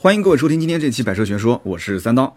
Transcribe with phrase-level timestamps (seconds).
[0.00, 2.36] 欢迎各位收听今天这期《百车全说》，我是三刀。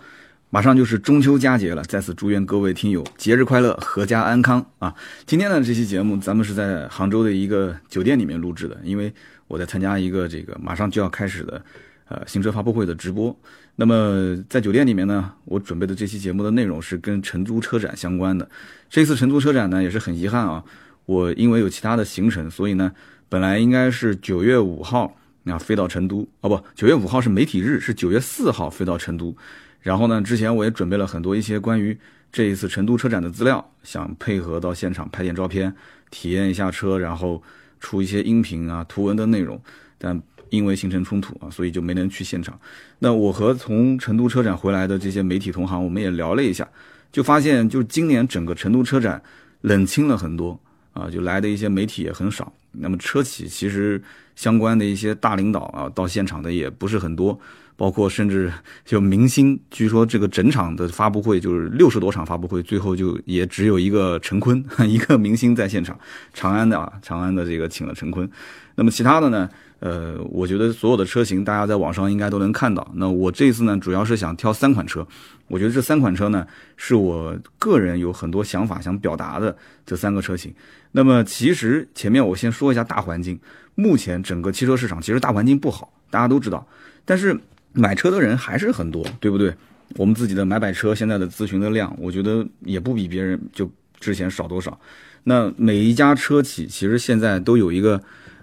[0.50, 4.96] 马上就是中秋佳节了，在此祝愿各位听友节日快乐，阖家安康啊！
[5.28, 9.13] 今天呢，这期节目咱们是在杭州的一个酒店里面录制的，因为
[9.47, 11.63] 我在参加一个这个马上就要开始的
[12.10, 13.39] 呃新车发布会的直播。
[13.75, 18.50] 那么在酒店里面呢，我准备的这期节目的内容是跟成都车展相关的。
[18.89, 20.64] 这次成都车展呢，也是很遗憾啊，
[21.05, 22.91] 我因为有其他的行程，所以呢，
[23.30, 25.16] 本来应该是九月五号
[25.46, 29.36] 啊飞到成都，哦不，九月五号是媒体日，是九月四号飞到成都。
[29.82, 31.98] 然后呢，之前我也准备了很多一些关于
[32.32, 35.73] 这一次成都车展的资料，想配合到现场拍点照片，
[36.12, 37.41] 体验一下车，然后
[37.80, 39.59] 出一些音频啊、图文的内容。
[39.98, 42.60] 但因为行程冲突啊，所以就没能去现场。
[42.99, 46.68] 那我和从成都车展回来的这些媒体同行，我们也聊了一下，
[47.12, 49.21] 就发现就今年整个成都车展
[49.62, 50.60] 冷清了很多
[50.94, 52.54] 啊，就来的一些媒体也很少。
[52.73, 54.02] 那么车企其实
[54.41, 57.40] 相关的一些大领导啊，到现场的也不是很多。
[57.77, 58.52] 包括甚至
[58.84, 66.00] 就明星，据说这个整场的发布会就是六十多场发布会，最后就也只有一个陈坤 一个明星在现场，
[66.34, 68.28] 长安的啊，长安的这个请了陈坤。
[68.74, 69.48] 那么其他的呢？
[69.82, 72.90] 呃，我觉得所有的车型大家在网上应该都能看到。
[72.96, 75.06] 那我这次呢，主要是想挑三款车，
[75.50, 79.54] 我觉得这三款车呢，是我个人有很多想法想表达的
[79.86, 80.54] 这三个车型。
[80.94, 83.38] 那么其实前面我先说一下大环境，
[83.76, 86.66] 目前整个汽车市场其实大环境不好，大家都知道，
[87.04, 87.38] 但是。
[87.74, 89.56] 买车的人还是很多，对不对？
[89.96, 94.78] 我们自己的买买车现在的咨询的量，我觉得也不比别人就之前少多少。
[95.24, 97.96] 那每一家车企其实现在都有一个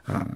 [0.06, 0.27] 啊，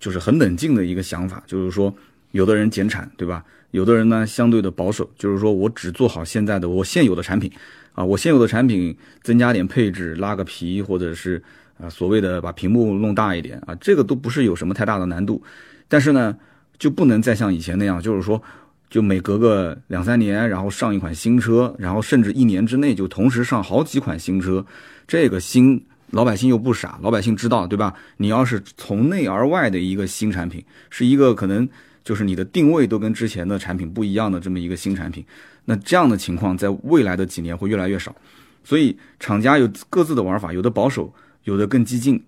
[0.00, 1.94] 就是很冷静的一个想法，就是说，
[2.32, 3.44] 有的人减产，对吧？
[3.70, 7.48] 有的人呢相对的保守，就是说我只做好现在的我现有的产品
[7.92, 11.40] 啊，我现有的产品增加点配置，拉个皮，或者是
[11.78, 15.40] 啊所谓的把屏幕弄大一点啊，这个都不是有什么太大的难度，
[15.86, 16.36] 但是呢。
[16.80, 18.42] 就不能再像以前那样，就是说，
[18.88, 24.64] 就每隔个两三年，然后上一款新车，然后甚至一年之内就同时上好几款新车。
[25.06, 27.94] 这个新老百姓又不傻，老百姓知道，对吧？
[28.16, 31.68] 你要是从内而外的一个新产品，是一个可能
[32.02, 35.24] 就是你的定位都跟之前的产品不一样的这么一个新产品，
[35.64, 38.14] 那这样的情况在未来的几年会越来越少。
[38.62, 41.12] 所以厂家有各自的玩法，有的保守，
[41.44, 42.22] 有的更激进。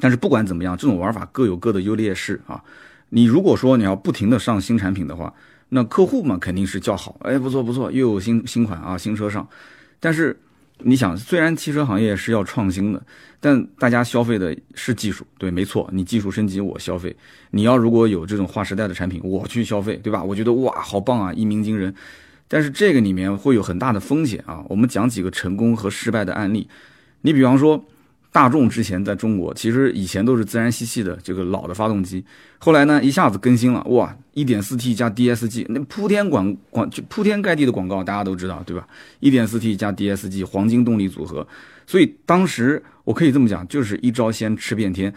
[0.00, 2.62] 但是不管怎么样，这种玩法各有各的优劣势啊。
[3.10, 5.32] 你如果说你要不停的上新产品的话，
[5.70, 9.46] 那客户嘛肯定是叫好，哎，不错不错，又有新新款啊，新车上。
[9.98, 10.38] 但是
[10.82, 13.02] 你想，虽然汽车行业是要创新的，
[13.40, 17.14] 但大家消费的是技术，对，没错，你技术升级我消费。
[17.50, 20.22] 你要如果有这种划时代的产品，我去消费，对吧？
[20.22, 21.94] 我觉得哇，好棒啊，一鸣惊人。
[22.46, 24.64] 但是这个里面会有很大的风险啊。
[24.68, 26.68] 我们讲几个成功和失败的案例，
[27.22, 27.84] 你比方说。
[28.30, 32.24] 大众之前在中国，其实以前都是自然吸气的这个老的发动机，
[32.58, 38.86] 后来呢一下子更新了，哇，1.4T 加 DSG，那铺天广广就铺天盖地的广告，大家都知道，对吧
[39.20, 41.46] ？1.4T 加 DSG 黄金动力组合，
[41.86, 45.12] 所以当时我可以这么讲，就是一招鲜吃遍天，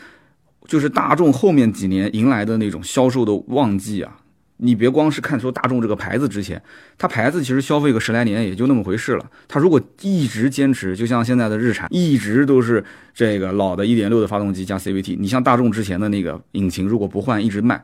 [0.66, 4.18] 就是大众后面几年迎来的那种销售的旺季啊。
[4.64, 6.62] 你别光是看出大众这个牌子值钱，
[6.96, 9.32] 它牌子其实消费个十来年也就那么回事了。
[9.48, 15.18] 它如果一直坚持，就像现在的日产，一直都是这个老的1.6的发动机加 CVT。
[15.18, 17.84] 你像大众之前的那个引擎，如果不换一直卖，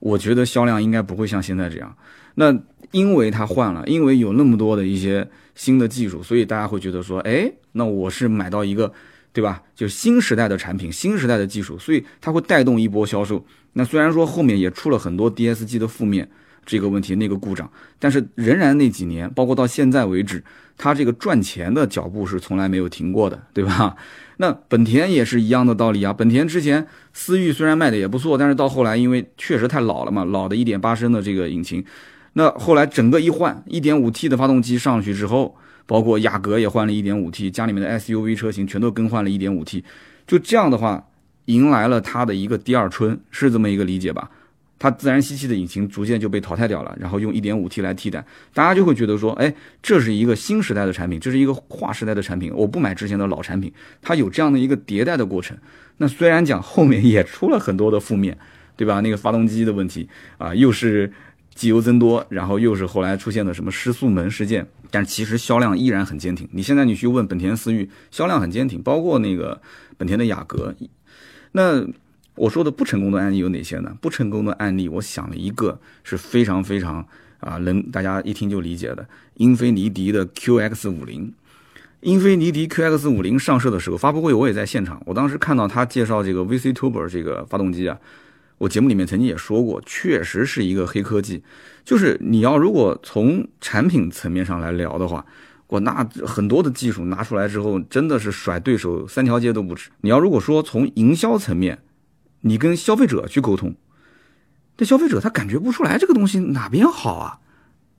[0.00, 1.96] 我觉得销量应该不会像现在这样。
[2.34, 2.52] 那
[2.90, 8.92] 因为它换了，因为有那么多的一些新的技术，所以大家会觉得说，哎，那我是买到一个，
[9.32, 9.62] 对吧？
[9.76, 13.46] 就新时代的产品，新时代的技术，所以它会带动一波销售。
[13.78, 16.26] 那虽然说后面也出了很多 DSG 的负面
[16.64, 20.42] 这个问题、那个故障，但是仍然那几年，包括到现在为止，
[20.78, 23.94] 它这个赚钱的脚步是从来没有停过的，对吧？
[24.38, 26.10] 那本田也是一样的道理啊。
[26.10, 31.84] 本田之前思域虽然卖的也不错，但是到后来因为确实太老了嘛，老的一点八升的这个引擎，
[32.32, 35.54] 那后来整个一换一点五 T 的发动机上去之后，
[35.84, 39.84] 包括雅阁也换了一点五 T，家里面的 SUV 车型全都更换了一点五 T，
[40.26, 41.06] 就这样的话。
[41.46, 44.30] 迎来了它的一个第二春，是这么一个理解吧？
[44.78, 48.22] 它自然吸气的引擎逐渐就被淘汰掉了，然后用 1.5T 来替代，
[48.52, 49.52] 大家就会觉得说，哎，
[49.82, 53.72] 这是一个新时代的产品，这是一个划时代的产品，我不买之前的老产品，
[54.02, 55.56] 它有这样的一个迭代的过程。
[55.96, 58.36] 那虽然讲后面也出了很多的负面，
[58.76, 59.00] 对吧？
[59.00, 60.06] 那个发动机的问题
[60.36, 61.10] 啊，又是
[61.54, 66.46] 机油增多，然后又是后来出现的什么失速门事件，但其实销量依然很坚挺。
[66.52, 69.58] 你现在你去问本田思域，销量很坚挺，包括那个
[69.96, 70.74] 本田的雅阁。
[71.56, 71.82] 那
[72.34, 73.96] 我说的不成功的案例有哪些呢？
[74.02, 77.02] 不成功的案例，我想了一个是非常非常
[77.40, 81.32] 啊，能大家一听就理解的，英菲尼迪的 QX 五零。
[82.02, 87.98] 英菲尼迪 QX 五零上市的时候，发布会我也在现场，我当时看到他介绍这个 VC Turbo 这个发动机啊，
[88.58, 91.42] 我节目里面曾经也说过，确实是一个黑科技。
[91.86, 95.24] 就是你要如果从产品层面上来聊的话，
[95.68, 99.90] 我那很多的技术拿出来之后，真的是甩对手三条街都不止。
[100.00, 101.78] 你要如果说从营销层面，
[102.42, 103.74] 你跟消费者去沟通，
[104.76, 107.40] 这消费者他感觉不出来这个东西哪边好啊？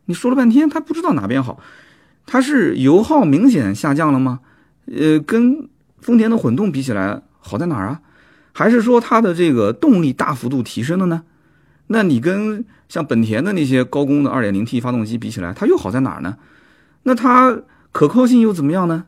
[0.06, 1.60] 你说了半天，他不知道哪边好。
[2.26, 4.40] 它是油耗明显下降了吗？
[4.86, 8.02] 呃，跟丰田的混动比起来好在哪儿啊？
[8.54, 11.24] 还是说它的这个动力大幅度提升了呢？
[11.88, 16.38] 那你跟像本田的那些高功的 2.0T 发动机比起来，它又好在哪儿呢？
[17.08, 17.58] 那它
[17.94, 19.06] 可靠性又怎么样呢？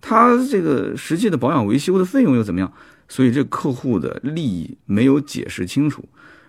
[0.00, 2.72] 它这个实际的保养维修的费用又怎么样？
[3.08, 6.04] 所以这客户的利益没有解释清楚，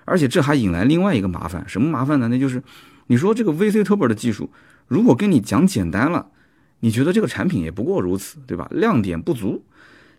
[0.06, 2.28] 而且这还引来另外一个麻烦，什么麻烦呢？
[2.28, 2.62] 那就是
[3.08, 4.52] 你说这个 VC Turbo 的技术，
[4.88, 6.28] 如果跟你讲简单了，
[6.82, 8.68] 你觉得这个产品也不过如此，对吧？
[8.70, 9.64] 亮点不足。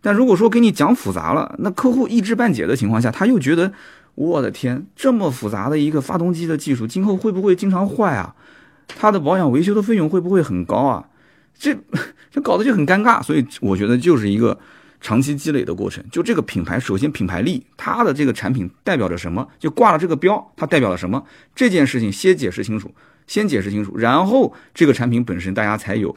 [0.00, 3.72] 但如果说给你讲复杂了，那客户一知半解的情况下，他又觉得。
[4.16, 8.32] 我的天，这么复杂的一个发动机的技术，今后会不会经常坏啊？
[8.88, 11.08] 它的保养维修的费用会不会很高啊？
[11.58, 11.76] 这
[12.30, 13.22] 这搞得就很尴尬。
[13.22, 14.58] 所以我觉得就是一个
[15.00, 16.04] 长期积累的过程。
[16.10, 19.48] 就这个品牌，首先品牌力，它的这个产品代表着什么？
[19.58, 21.24] 就挂了这个标，它代表了什么？
[21.54, 22.90] 这件事情先解释清楚，
[23.26, 26.16] 先解释清楚，然后这个产品本身大家才有。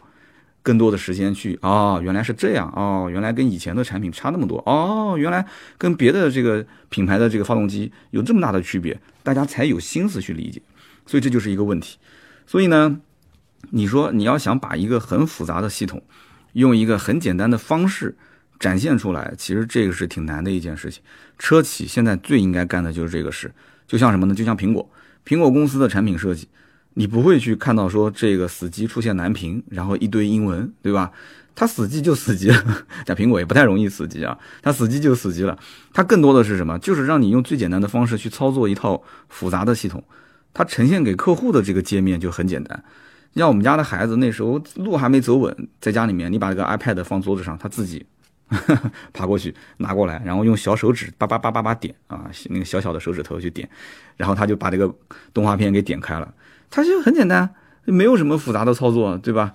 [0.63, 5.45] 更多的时间去哦，原来是这样哦，原来跟以前的产品差那么多哦，原来
[5.77, 10.61] 跟别的这个品牌的这个发动机有这么大的区别，大家才有心思去理解，
[11.05, 11.97] 所以这就是一个问题。
[12.47, 12.99] 所以呢，
[13.69, 16.01] 你说你要想把一个很复杂的系统
[16.53, 18.17] 用一个很简单的方式
[18.59, 21.03] 展现出来，其实这个是挺难的一件事情。
[21.37, 23.53] 车企现在最应该干的就是这个事，
[23.85, 24.33] 就像什么呢？
[24.33, 24.89] 就像苹果，
[25.23, 26.47] 苹果公司的产品设计。
[26.95, 31.11] 你不会去看到说这个死机出现蓝屏，然后一堆英文，对吧？
[31.53, 35.55] 它死机就死机了，但苹果也不太容易死机啊，它死机就死机了。
[35.93, 36.79] 它更多的是什么？
[36.79, 40.03] 就是让你用最简单的方式去操作一套复杂的系统，
[40.57, 42.83] 它呈现给客户的这个界面就很简单。
[43.35, 48.03] 像我们家的孩子那时候路还没走稳，在家里面，你把这个 iPad 放桌子上，他自己
[49.13, 53.69] 爬过去拿过来，然后用小手指叭叭叭叭叭点啊，那个小小的手指头去点，
[54.15, 54.91] 然后他就把这个
[55.31, 56.33] 动画片给点开了。
[56.71, 57.47] 它就很简单，
[57.85, 59.53] 没有什么复杂的操作，对吧？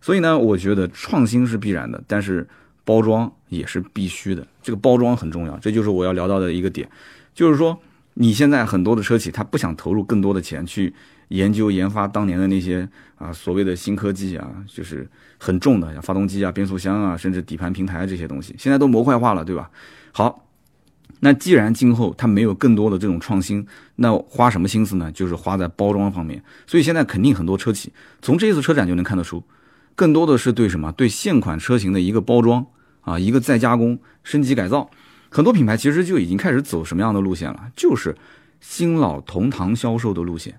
[0.00, 2.48] 所以呢，我觉得创新是必然的，但是
[2.86, 4.46] 包装也是必须的。
[4.62, 6.88] 这个包装很重要，这就是我要聊到的一个点，
[7.34, 7.78] 就是说
[8.20, 10.92] 你现在很多的车企，他不想投入更多的钱去
[11.28, 12.86] 研究研发当年的那些
[13.16, 15.08] 啊所谓的新科技啊，就是
[15.38, 19.70] 很重的，像发动机啊、变速箱啊，甚至底盘平台这些东西，现在都模块化了，对吧？
[20.12, 20.46] 好。
[21.22, 25.10] 那既然今后它没有更多的这种创新，那花什么心思呢？
[25.12, 26.42] 就是花在包装方面。
[26.66, 29.42] 所以现在肯定很多车企从这次车展就能看得出，
[29.94, 30.92] 更多的是对什么？
[30.92, 32.64] 对现款车型的一个包装
[33.00, 34.90] 啊，一个再加工、升级改造。
[35.30, 37.70] 很多品牌其实就已经开始走什么样的路线了？
[37.76, 38.16] 就是
[38.60, 40.58] 新老同堂销售的路线。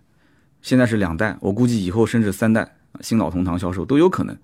[0.62, 4.38] 现在是两代，我估计以后甚至三代新老同堂销售都有可能。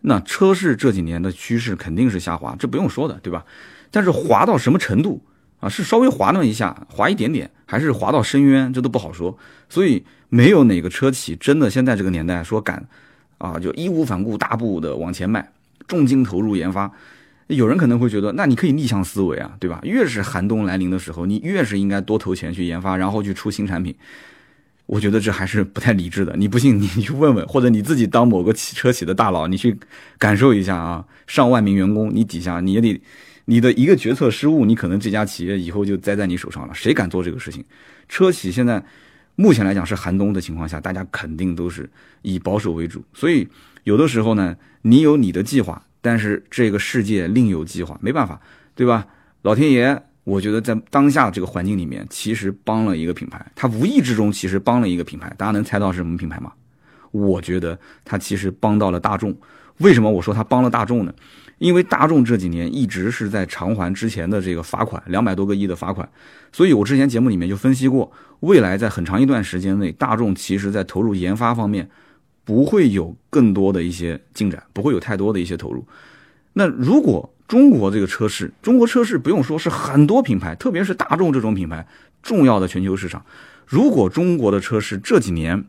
[0.00, 3.44] 那车市这几年的趋势肯定是下滑，这不用说的，对吧？
[3.90, 5.22] 但是滑到什么程度？
[5.60, 9.36] 啊，是稍微滑那么一下，滑一点点，还是滑到深渊，这都不好说。
[9.68, 12.86] 所以没有哪个车企真的现在这个年代说敢，
[13.38, 15.50] 啊，就义无反顾大步的往前迈，
[15.86, 16.90] 重金投入研发。
[17.48, 19.80] 有人可能会觉得，那你可以逆向思维啊，对吧？
[19.84, 23.94] 越是寒冬来临的时候，你越是应该多投钱去研发，然后去出新产品。
[24.86, 26.34] 我觉得这还是不太理智的。
[26.36, 29.76] 你不信，你去问问，或者你自己当某个汽车企的大佬，你去
[30.18, 31.04] 感受一下啊。
[31.26, 33.00] 上万名员工，你底下你也得。
[33.48, 36.74] 你的一个决策失误，你可能这家企业以后就栽在你手上了。
[36.74, 37.64] 谁敢做这个事情？
[38.08, 38.84] 车企现在
[39.36, 41.88] 目前来讲是寒冬的情况下，大家肯定都是
[42.22, 43.04] 以保守为主。
[43.14, 43.46] 所以
[43.84, 48.40] 有的时候呢，你有你的计划，但是这个世界另有计划，没办法，
[48.76, 49.04] 对吧？
[49.42, 55.28] 老天爷，我觉得在当下这个环境里面，其实帮了一个品牌，他无意之中其实帮了一个品牌。
[55.36, 56.52] 大家能猜到是什么品牌吗？
[57.10, 59.36] 我觉得他其实帮到了大众。
[59.78, 61.12] 为什么我说他帮了大众呢？
[61.58, 66.08] 因为大众这几年一直是在偿还之前的这个罚款，两百多个亿的罚款，
[66.52, 71.90] 所以我之前节目里面就分析过，未来在很长一段时间内，大众其实在投入研发方面
[72.46, 75.86] 不会有更多的一些进展，不会有太多的一些投入。
[76.54, 81.86] 那如果中国这个车市，中国车市不用说是很多品牌，特别是大众这种品牌
[82.22, 83.22] 重要的全球市场，
[83.66, 85.66] 如果中国的车市这几年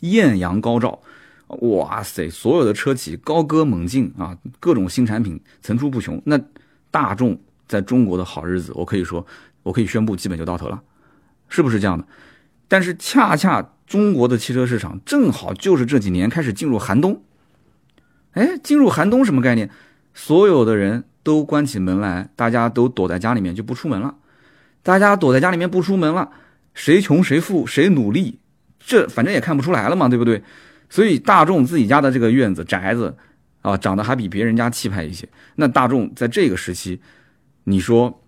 [0.00, 1.00] 艳阳高照。
[1.60, 2.30] 哇塞！
[2.30, 6.18] 所有的车企高歌猛进啊，各种新产品层出不穷。
[6.24, 6.40] 那
[6.90, 9.26] 大众在中国的好日子，我可以说，
[9.62, 10.82] 我可以宣布，基本就到头了，
[11.50, 12.06] 是不是这样的？
[12.68, 17.22] 但是恰恰中国的汽车市场正好就是这几年开始进入寒冬。
[18.30, 19.68] 哎，进入寒冬什么概念？
[20.14, 24.14] 所有的人都关起门来，大家都躲在家里面就不出门了。
[24.82, 26.30] 大家躲在家里面不出门了，
[26.72, 28.38] 谁穷谁富谁努力，
[28.80, 30.42] 这反正也看不出来了嘛，对不对？
[30.88, 33.14] 所以大众自己家的这个院子宅子
[33.60, 35.28] 啊，长得还比别人家气派一些。
[35.56, 36.98] 那大众在这个时期，
[37.64, 38.22] 你说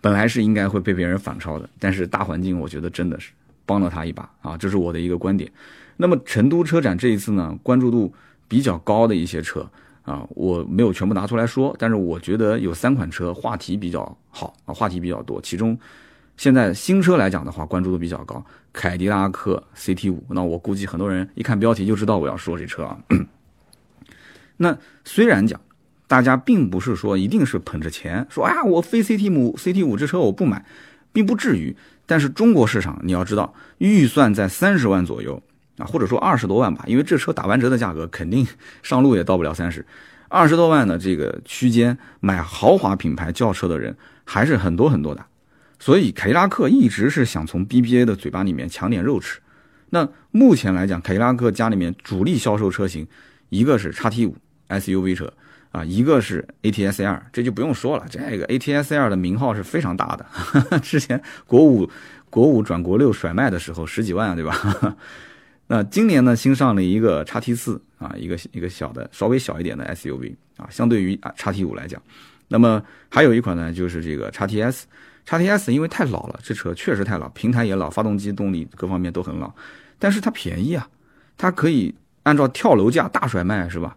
[0.00, 3.30] 本来是应该会被别人反超的，但是大环境我觉得真的是
[3.66, 5.50] 帮了他一把啊，这是我的一个观点。
[5.96, 8.12] 那么成都车展这一次呢，关注度
[8.48, 9.64] 比较高的一些车
[10.02, 15.40] 啊，我没有全部拿出来说，但是我觉得有三款车话题比较好啊，话题比较多。
[15.40, 15.78] 其中
[16.36, 20.20] 现在新车来讲的话，关注度比较高，凯迪拉克 CT 五。
[20.30, 22.98] 那我估计很多人一看标题就知道我要说这车啊。
[24.58, 25.60] 那虽然讲
[26.08, 30.64] 大家并不是说一定是捧着钱说啊，我非 CT 五 CT 五这车我不买，
[31.12, 31.76] 并不至于。
[32.06, 35.42] 但是中国市场你要知道，预算在三十万左右。
[35.76, 38.46] 啊，或者说二十多万吧，因为这车打完折的价格肯定
[38.80, 39.84] 上路也到不了三十，
[40.28, 45.26] 二十多万的这个区间买豪华品牌轿车的人还是很多很多的，
[45.80, 49.40] 所以凯迪拉克一直是想从 BBA 的嘴巴里面抢点肉吃。
[49.90, 53.04] 那目前来讲，凯迪拉克家里面主力销售车型，
[53.48, 54.36] 一个是叉 T 五
[54.68, 55.32] SUV 车
[55.74, 61.90] 啊，一个是 ATS L，这就不用说了，这个 ATS L 的名号是非常大的， 之前国五
[62.30, 64.96] 国五转国六甩卖的时候十几万啊，对吧？
[65.66, 72.00] 那今年呢，新上了一个叉 T 四啊，一个一个小的稍微小一点的 SUV 啊，相对于啊叉 T 五来讲，
[72.46, 74.86] 那么还有一款呢，就是这个叉 T S，
[75.24, 79.52] 叉 T S 因为太老了，这车确实太老，平台也老，发动机动力各方面都很老，
[79.98, 80.88] 但是它便宜啊，
[81.36, 83.96] 它可以按照跳楼价大甩卖是吧？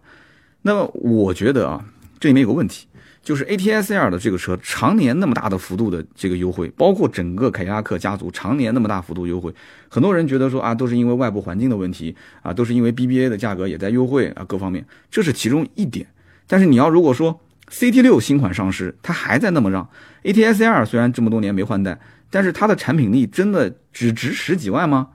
[0.62, 1.84] 那么我觉得啊，
[2.18, 2.86] 这里面有个问题。
[3.20, 9.52] 就是 A T S L 的这个车，常年那么大的幅度的这个优惠，包括整个凯迪拉克家族常年那么大幅度优惠，
[9.90, 16.06] 很多人觉得说啊，都是因为外部环境的问题啊，都是因为 B B A 的价格也在优惠啊，各方面，这是其中一点。
[16.46, 17.38] 但是你要如果说
[17.68, 19.86] C T 六新款上市，它还在那么让
[20.22, 22.00] A T S L 虽然这么多年没换代，
[22.30, 25.08] 但是它的产品力真的只值十几万吗？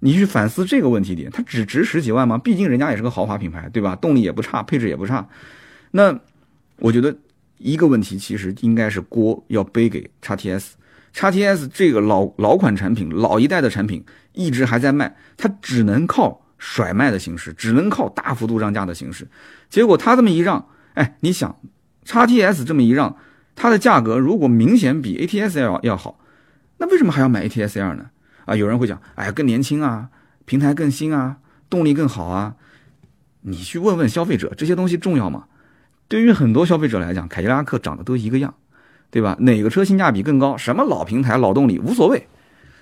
[0.00, 2.38] 你去反思这个问题点，它只值十几万吗？
[2.38, 3.96] 毕竟人家也是个豪华品牌，对吧？
[3.96, 5.28] 动力也不差，配置也不差。
[5.90, 6.18] 那
[6.78, 7.16] 我觉得。
[7.58, 10.76] 一个问题其实应该是锅要背给叉 T S，
[11.14, 19.26] 叉 T S 这个老老款产品，老一代的产品一直还在卖，它只能靠甩卖的形式，只能靠大幅度让价的形式。
[19.70, 21.58] 结果它这么一让，哎，你想，
[22.04, 23.16] 叉 T S 这么一让，
[23.54, 26.20] 它的价格如果明显比 A T S L 要好，
[26.76, 28.10] 那为什么还要买 A T S L 呢？
[28.46, 30.08] 啊，有人会讲，哎呀，更年轻啊，
[30.46, 31.36] 平台更新啊，
[31.68, 32.54] 动力更好啊。
[33.42, 35.44] 你去问问消费者，这些东西重要吗？
[36.08, 38.54] 对于很多消费者来讲，凯迪拉克长得都一个样，
[39.10, 39.36] 对吧？
[39.40, 40.56] 哪个车性价比更高？
[40.56, 42.26] 什么老平台、老动力无所谓。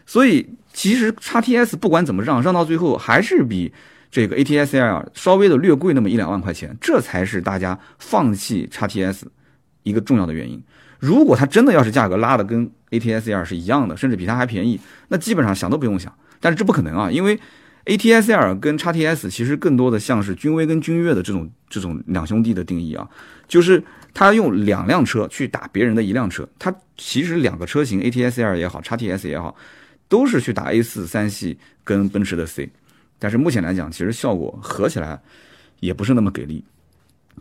[0.06, 3.72] 所以其实叉 T S 不管怎么让，让到最后还是比
[4.10, 9.26] 这个 A T S L 稍微的略贵那么一两万块钱，这才是大家放弃叉 T S
[9.82, 10.62] 一个重要的原因。
[11.04, 16.12] 如果它真的要是价格拉的跟 A T S L 是一样的，甚至比它还便宜，那基本上想都不用想。
[16.40, 17.38] 但是这不可能啊，因为。
[17.86, 23.06] A T S L 跟叉 T S 其实更多的像是君威跟君越的这种这种两兄弟的定义啊，
[23.46, 23.84] 就是
[24.14, 29.54] 他用两辆车去打别人的一辆车，它其实两个车型 A T S L 也好，叉 T S 也好，
[30.08, 32.70] 都是去打 A 四三系跟奔驰的 C，
[33.18, 35.20] 但是目前来讲，其实效果合起来
[35.80, 36.64] 也不是那么给力。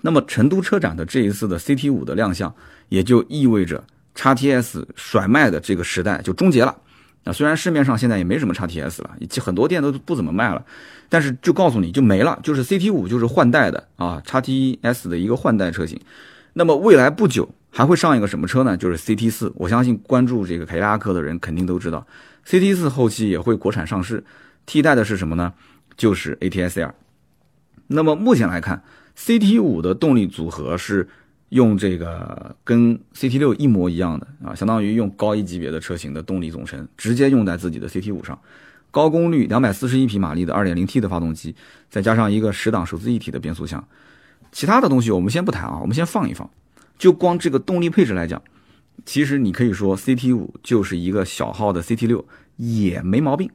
[0.01, 2.53] 那么成都车展的这一次的 C T 五的亮相，
[2.89, 3.83] 也就意味着
[4.15, 6.75] 叉 T S 甩卖的这个时代就终结了。
[7.23, 10.65] 啊，虽然市面上现在也没什么叉 T S 了，很多店都不怎么卖了，
[11.07, 15.97] 但是就告诉你就没了，就是 C T 五就是换代的啊，叉 T S 的一个换代车型。
[16.51, 18.75] 那么未来不久还会上一个什么车呢？
[18.75, 19.51] 就是 C T 四。
[19.55, 22.05] 我相信关注这个凯迪拉克的人肯定都知道
[22.43, 24.21] ，C T 四后期也会国产上市，
[24.65, 25.53] 替代的是什么呢？
[25.95, 26.93] 就是 A T S L。
[27.87, 28.83] 那么目前来看
[29.15, 31.07] ，C T 五的动力组合是。
[31.49, 38.39] 用这个跟 CT 六一模一样的啊，相当于用高一级别的车型的动力总成直接用在自己的 CT 五上，
[38.89, 41.53] 高功率两百四十一匹马力的二点零 T 的发动机，
[41.91, 43.87] 再加上一个十档手自一体的变速箱，
[44.51, 46.49] 其他的东西我们先不谈啊，我们先放一放。
[46.97, 48.41] 就光这个动力配置来讲，
[49.05, 52.25] 其实你可以说 CT 五就是一个小号的 CT 六
[52.57, 53.47] 也没毛病。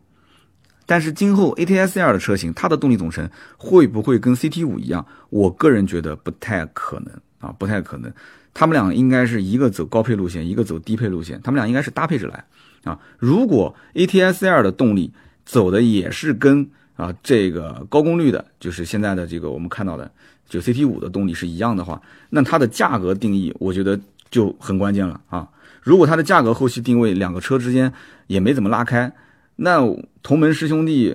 [0.88, 5.07] 但是今后 ATS-L 的车型，它的动力总成会不会跟 CT 五一样？
[5.28, 7.12] 我个人觉得不太可能。
[7.40, 8.12] 啊，不太可能，
[8.52, 12.45] 他们俩应该是一个走高配路线，一个走低配路线，他们俩应该是搭配着来
[12.83, 12.99] 啊。
[13.16, 15.12] 如果 ATS-L 的动力
[15.47, 20.11] 走的也是跟啊这个高功率的，就是现在的这个我们看到的
[20.49, 23.97] 就 CT 五的动力是一样的话，那它的价格定义我觉得
[24.33, 25.49] 就很关键了啊。
[25.80, 27.92] 如果它的价格后期定位两个车之间
[28.26, 29.12] 也没怎么拉开，
[29.58, 29.80] 那
[30.22, 31.14] 同门师兄弟。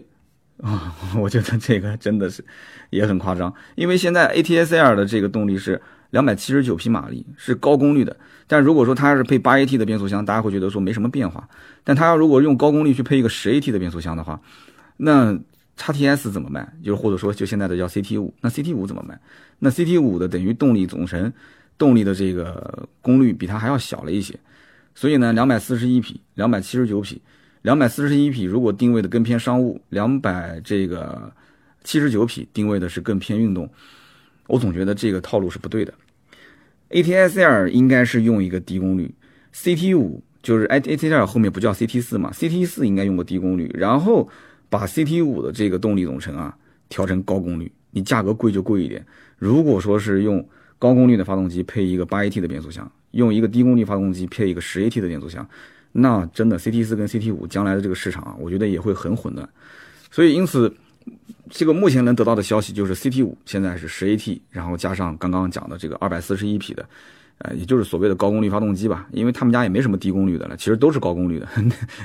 [0.62, 2.46] 啊，我觉得这个真的是
[2.90, 5.82] 也很夸张，因为现在 ATS-L 的这个动力是
[6.12, 8.16] 两百七十九匹马力，是高功率的。
[8.48, 11.50] 但如果说它是配八 AT 的变速箱，大家会觉得说没什么变化。
[11.84, 14.40] 但它要如果用高功率去配一个十 AT 的变速箱的话，
[14.96, 15.38] 那
[15.76, 16.66] 叉 TS 怎么卖？
[16.82, 19.20] 就是或者说就现在的叫 CT 五，那 CT 五怎么卖？
[19.60, 21.34] 那 CT 五的等于动力总成
[21.78, 24.40] 动力的这个功率比它还要小了一些，
[24.96, 27.22] 所以呢，两百四十一匹，两百七十九匹，
[27.64, 31.34] 两百四十一匹如果定位的更偏商务，两百这个
[31.84, 33.68] 七十九匹定位的是更偏运动，
[34.46, 35.92] 我总觉得这个套路是不对的。
[36.92, 39.12] ATS-L 应该是用一个低功率
[39.54, 44.30] ，CT 五就是 ATS-L 后面不叫 CT 四嘛？CT 四应该用个低功率，然后。
[44.70, 46.58] 把 CT 五的这个动力总成啊
[46.90, 49.06] 调成高功率，你价格贵就贵一点。
[49.38, 50.44] 如果说是用
[50.80, 55.48] 高功率的发动机配一个八 AT 的变速箱，用一个低功率发动机配一个十 AT 的变速箱，
[55.94, 59.48] 那真的 CT 四跟 CT 五将来的这个市场啊，我觉得也会很混乱。
[60.12, 60.76] 所以因此，
[61.50, 66.86] 这个目前能得到的消息就是 CT 五现在是十 AT，然后加上刚刚讲的这个二百四十一匹的。
[67.40, 71.48] 呃，也就是所谓的高功率发动机吧，因为他们家也没什么低功率的了，其实都是高功率的。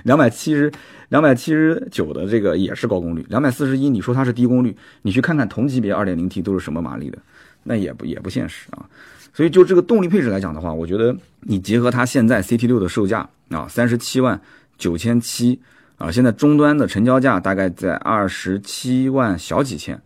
[0.02, 0.72] 两百七十、
[1.10, 7.18] 两百七十九的这个也是高功率，两百四十一，你说它是低功率，你去看看同级别二点零 T 都是什么马力的，
[7.62, 8.88] 那也不也不现实啊。
[9.32, 14.40] 所以就这个动力配置来讲的话，我觉得你结合它现在 CT 六的售价啊，三十七万
[14.76, 15.60] 九千七
[15.96, 20.00] 啊，现在终端的成交价大概在二十七万小几千，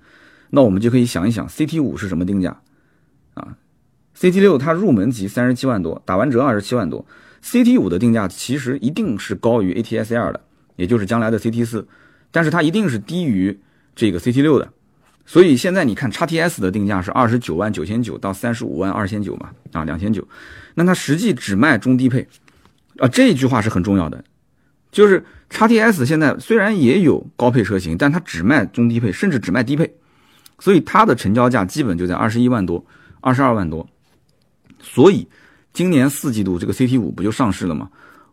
[0.50, 2.60] 那我们就可以想一想 CT 五是什么定价
[3.34, 3.56] 啊
[4.18, 7.04] ？CT 六它入门级三十七万多，打完折二十七万多。
[7.42, 10.40] CT 五的定价其实一定是高于 ATS-L 的，
[10.76, 11.86] 也就是将来的 CT 四，
[12.30, 13.58] 但是它一定是低于
[13.96, 14.70] 这个 CT 六的。
[15.24, 20.26] 所以现在你看叉 TS 的定价是二十九万九千九到三十五万二千九嘛，啊两千九，
[20.74, 22.26] 那它实际只卖中低配，
[22.98, 24.22] 啊这句话是很重要的，
[24.90, 29.94] 就是叉 TS 现在虽然也有高配车型，但它只卖中低配，甚至只卖低配，
[30.58, 32.84] 所以它的成交价基本就在二十一万多、
[33.20, 33.86] 二十二万多。
[34.80, 35.26] 所以，
[35.72, 37.88] 今年四季度这个 CT 五不就上市了吗？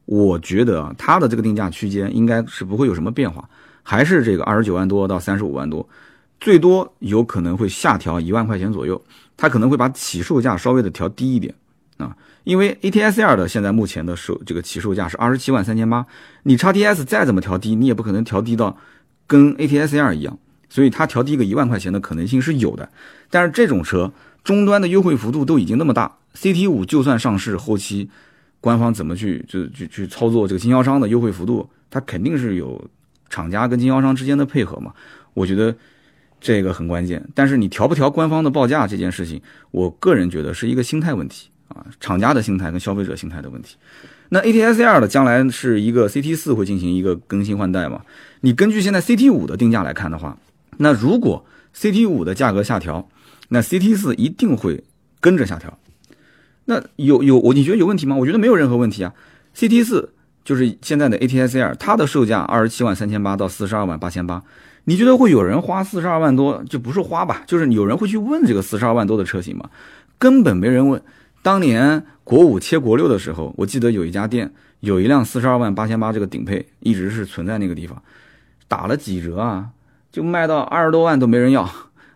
[0.06, 3.48] 我觉得啊，它的这个定价区间应该是不会有什么变化，
[3.84, 5.88] 还是这个二十九万多到三十五万多，
[6.40, 9.02] 最多有可能会下调一万块钱左右。
[9.38, 11.56] 它可能会把起售价稍微的调低一点
[11.96, 16.06] 啊，因为 ATS-L 的现在目前的售这个起售价是二十七万三千八，
[16.44, 18.78] 你叉 TS 再怎么调低，你也不可能调低到
[19.28, 20.38] 跟 ATS-L 一样，
[20.70, 22.90] 所以它调低个一万块钱的可能性是有的。
[23.30, 24.12] 但是这种车
[24.44, 26.18] 终端的优惠幅度都已经那么大。
[26.36, 28.10] CT 五就算上市后期，
[28.60, 32.90] 官方怎么去就去去操作这个经销商的优惠幅度，它肯定是有
[33.30, 34.94] 厂家跟经销商之间的配合嘛。
[35.34, 35.74] 我觉得
[36.40, 37.24] 这个很关键。
[37.34, 43.76] 但是你调不调官方的报价这件事情，我个人觉得是一个心态问题啊，厂家的心态跟消费者心态的问题。
[44.30, 48.02] 那 ATS-L 的将来是一个 CT 四会进行一个更新换代嘛？
[48.42, 50.38] 你根据现在 CT 五的定价来看的话，
[50.78, 51.44] 那如果
[51.76, 53.10] CT 五的价格下调，
[53.50, 54.84] 那 CT 四一定会
[55.20, 55.78] 跟着下调。
[56.66, 58.16] 那有有我你觉得有问题吗？
[58.16, 59.12] 我觉得没有任何问题啊。
[59.56, 60.14] CT 四
[60.46, 64.44] 就是现在的 ATS-L，它的售价二十七万三千八到四十二万八千八。
[64.90, 66.64] 你觉得会有人花四十二万多？
[66.68, 69.70] 就不是花吧，就是有人会去问这个四十二万多的车型吗？
[70.18, 71.00] 根本没人问。
[71.44, 78.02] 当年国五切国六的时候，我记得有一家店有一辆四十二万八千八这个顶配，一直是存在那个地方，
[78.68, 79.68] 打了几折啊？
[80.12, 81.70] 就卖到二十多万都没人要，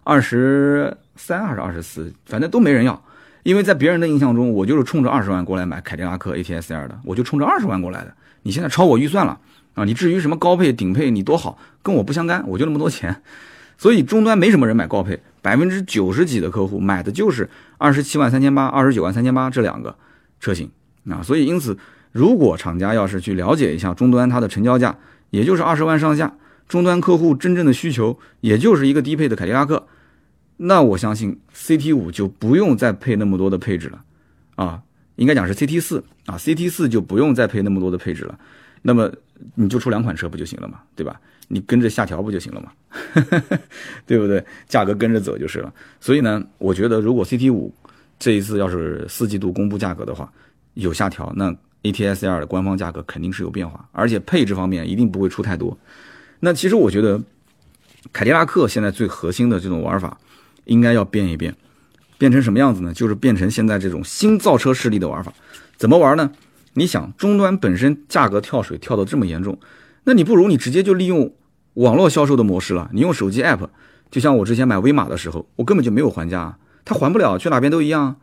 [0.03, 2.99] 二十三还是二十四，反正都没人要。
[3.43, 8.11] 因为在别人的印象中，我就是冲着二十万过来买凯迪拉克 ATS-L 的，我就冲着二十万过来的。
[8.41, 9.39] 你现在超我预算了
[9.73, 9.85] 啊！
[9.85, 13.21] 你至于什么高配、顶配，你多好，跟我不相干，我就那么多钱。
[13.77, 19.95] 所以终端没什么人买高配，百分之九十几的客户买的就是二十七万三千八、二十九万三千八这两个
[20.39, 20.69] 车型
[21.09, 21.21] 啊。
[21.23, 21.77] 所以因此，
[22.11, 24.95] 如果厂家要是去了解一下终端它的成交价，
[25.31, 26.35] 也就是二十万上下，
[26.67, 29.87] 终端客户真正的需求也就是一个低配的凯迪拉克。
[30.57, 34.03] 那我相信 CT 五就不用再配那么多的配置了，
[34.55, 34.81] 啊，
[35.15, 38.37] 应该讲是 CT 四啊，CT 四就不用再配那么多的配置了，
[38.83, 39.11] 那么
[39.55, 41.19] 你就出两款车不就行了嘛，对吧？
[41.47, 42.71] 你跟着下调不就行了嘛，
[44.05, 44.43] 对不对？
[44.67, 45.73] 价格跟着走就是了。
[45.99, 47.73] 所以呢，我觉得如果 CT 五
[48.17, 50.31] 这一次要是四季度公布价格的话，
[50.73, 55.77] 有下调，那 ATS-L 的官方价格肯定是有变化，而且配置方面一定不会出太多。
[56.39, 57.21] 那其实我觉得
[58.11, 60.17] 凯迪拉克现在最核心的这种玩法。
[60.65, 61.53] 应该要变一变，
[62.17, 62.93] 变成什么样子呢？
[62.93, 65.33] 就是变成现在这种新造车势力的玩法。
[65.75, 66.31] 怎么玩呢？
[66.73, 69.59] 你想，终端本身价格跳水跳得这么严重，
[70.05, 71.33] 那你不如你直接就利用
[71.75, 72.89] 网络销售的模式了。
[72.93, 73.69] 你用手机 app，
[74.09, 78.15] 就像我之前买威马的时候，我根本就没有还价，他还不了，去哪边都一样。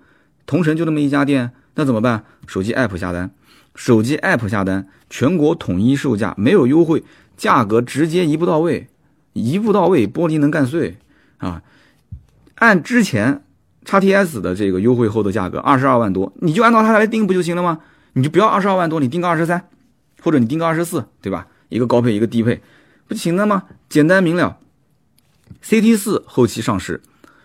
[0.47, 2.25] 同城就那么一家店，那怎么办？
[2.47, 3.31] 手机 app 下单，
[3.75, 7.05] 手机 app 下单，全国统一售价，没有优惠，
[7.37, 8.89] 价格直接一步到位，
[9.33, 10.97] 一步到位，玻璃能干碎
[11.39, 11.63] 啊！
[12.57, 13.45] 按之前
[13.85, 17.79] 叉 TS 的这个优惠后的价格二十二万多，你就按照它来定不就行了吗？
[18.13, 19.69] 你就不要二十二万多，你定个二十三，
[20.23, 21.47] 或者你定个二十四，对吧？
[21.69, 22.61] 一个高配一个低配，
[23.07, 23.65] 不就行了吗？
[23.89, 24.59] 简单明了。
[25.63, 27.01] CT 四后期上市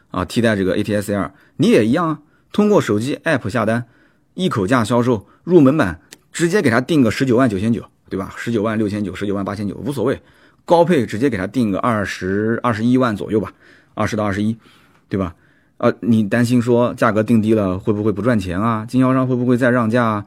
[0.10, 2.19] 啊，替代这个 ATS L，你也一样啊，
[2.51, 3.86] 通过手机 App 下单，
[4.34, 5.99] 一口价销售，入门版
[6.32, 8.34] 直接给他定个十九万九千九，对吧？
[8.36, 10.21] 十九万六千九，十九万八千九，无所谓。
[10.65, 13.54] 高配直接给他定个二十二十一万左右吧，
[13.93, 14.58] 二十到二十一，
[15.08, 15.36] 对吧？
[15.78, 18.86] 呃，你担心说价格定低了会不会不赚钱啊？
[18.88, 20.04] 经销商会不会再让价？
[20.04, 20.25] 啊？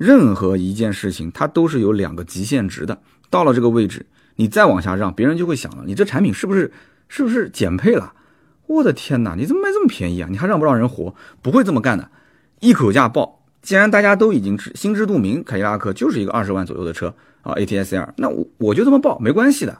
[0.00, 6.72] 任何一件事情它都是有两个极限值的，到了这个位置，你再往下让，别人就会想了，你这产品是不是
[7.06, 8.14] 是不是减配了？
[8.66, 10.28] 我的天哪，你怎么卖这么便宜啊？
[10.30, 11.14] 你还让不让人活？
[11.42, 12.10] 不会这么干的，
[12.60, 13.42] 一口价报。
[13.60, 19.76] 既然大家都已经知心知肚明，凯迪拉克就是一个二十万左右的车啊，ATS L，那我我就这么报，没关系的，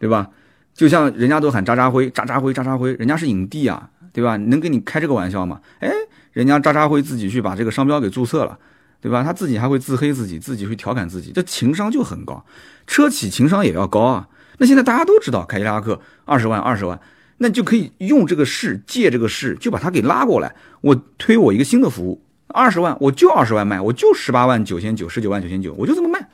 [0.00, 0.30] 对吧？
[0.74, 4.36] 就像人家都喊渣渣辉，渣渣辉，渣渣辉，人家是影帝啊，对吧？
[4.36, 5.60] 能跟你开这个玩笑吗？
[5.78, 5.92] 哎，
[6.32, 8.58] 人家渣渣辉自己去把这个商标给注册了，
[9.04, 9.22] 对吧？
[9.22, 12.42] 他自己还会自黑自己，自己会调侃自己，这情商就很高，
[12.86, 14.26] 车企情商也要高啊。
[14.56, 16.98] 那现在大家都知道凯迪拉克二十万，二十万，
[17.36, 22.22] 那就可以用这个事，借这个事就把它给拉过来，我推我一个新的服务。
[22.46, 26.30] 二十万我就二十万卖，我就十八万九千九，十九万九千九，我就这么卖，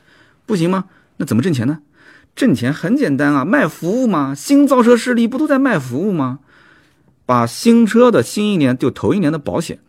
[0.47, 0.85] 不行吗？
[1.17, 1.81] 那怎么挣钱呢？
[2.37, 4.33] 挣钱很简单啊，卖服务嘛。
[4.33, 6.39] 新造车势力不都在卖服务吗？
[7.27, 9.81] 把新车的新一年就头一年的保险，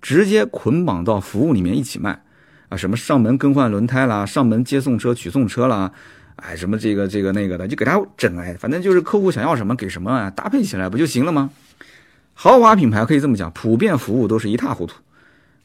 [0.00, 2.22] 直接捆绑到服务里面一起卖
[2.68, 5.92] 啊，什么上门更换轮胎啦，上门接送车取送车啦，
[6.36, 11.50] 哎，什么这个这个那个的，就给他整哎，反正就是客户想要什么给什么啊，搭配起来不就行了吗？
[12.32, 14.94] 豪华品牌可以这么讲，普遍服务都是一塌糊涂。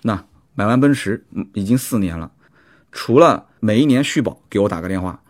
[0.02, 2.32] 那买完奔驰已经四年了，
[2.92, 5.22] 除了每一年续保给我打个电话，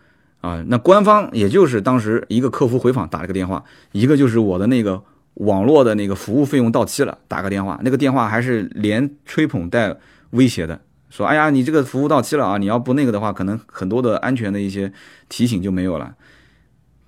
[0.41, 5.03] 啊，那官方也就是当时一个客服回访打了个电话，一个就是我的那个
[5.35, 9.95] 网络的那个服务费用到期了打个电话，那个电话还是连吹捧带
[10.31, 14.91] 威胁的，说哎呀你这个服务到期了啊，你要不那个的话，可能很多的安全的一些
[15.29, 16.15] 提醒就没有了。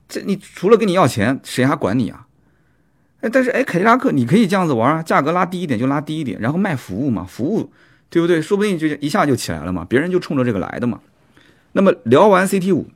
[0.09, 2.27] 这你除了跟你要钱，谁还管你啊？
[3.21, 7.71] 哎，但是哎，凯迪拉克你可以这样子玩啊，价格拉低一点就拉低一点，然后卖服务嘛，服务
[8.09, 8.41] 对不对？
[8.41, 10.99] 说不定就一下就起来了嘛，别人就冲着这个来的嘛。
[11.73, 12.87] 那么聊完 CT 五，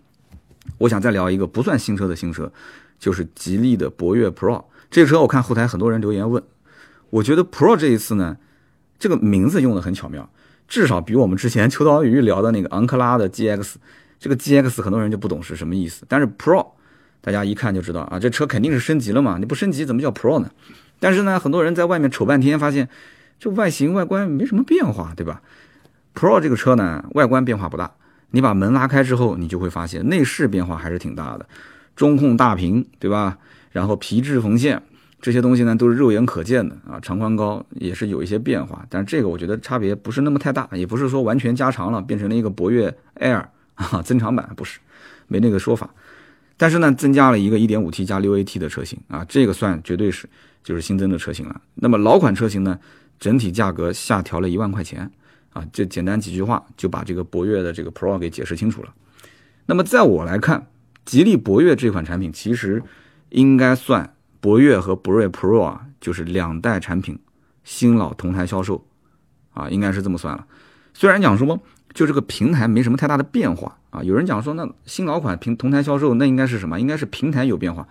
[0.78, 2.52] 我想再聊一个不算新车的新车，
[3.00, 5.20] 就是吉利的博越 Pro 这个车。
[5.22, 6.44] 我看后台很多人留言问，
[7.10, 8.38] 我觉得 Pro 这一次呢，
[9.00, 10.30] 这个名字用的很巧妙，
[10.68, 13.76] 至少比我们之前秋刀鱼聊的那个昂克拉的 GX，
[14.20, 16.68] 这个 GX 很多人就不懂是什么意思，但是 Pro。
[17.24, 20.50] 大家一看就知道啊，这车肯定是升级了嘛，你不升级怎么叫 Pro 呢？
[21.00, 22.90] 但是呢，很多人在外面瞅半天，发现
[23.40, 25.40] 这外形外观没什么变化，对吧
[26.16, 27.92] ？Pro 这个车呢，外观变化不大，
[28.32, 31.48] 你把门拉开之后，你就会发现内饰变化还是挺大的，
[31.96, 33.38] 中控大屏，对吧？
[33.72, 34.82] 然后皮质缝线
[35.20, 44.80] 这些东西呢，都是肉眼可见的啊，长宽高也是有一些变化，但是这个我觉得差别不是那么太大，也不是说完全加长了，变成了一个博越 Air 啊增长版，不是，
[45.28, 45.90] 没那个说法。
[46.58, 50.28] 但是呢，增加了一个 1.5T 加 6AT 的车型啊，这个算绝对是
[50.64, 51.62] 就是新增的车型了。
[51.76, 52.80] 那么老款车型呢，
[53.20, 55.12] 整体价格下调了一万块钱
[55.54, 58.94] 啊，这简单几句话就把这个博越的这个 Pro 给解释清楚了。
[59.66, 60.68] 那么在我来看，
[61.04, 62.84] 吉利博越这款产品其实
[63.32, 67.20] 应该算博越和博瑞 Pro 啊，就是两代产品
[67.66, 68.86] 新老同台销售
[69.54, 70.46] 啊，应该是这么算了。
[70.94, 71.60] 虽然讲说
[71.94, 73.78] 就这个平台没什么太大的变化。
[73.92, 76.80] 啊，有人讲说，那新老款平同台销售，那应该是什么？
[76.80, 77.86] 应该是平台有变化。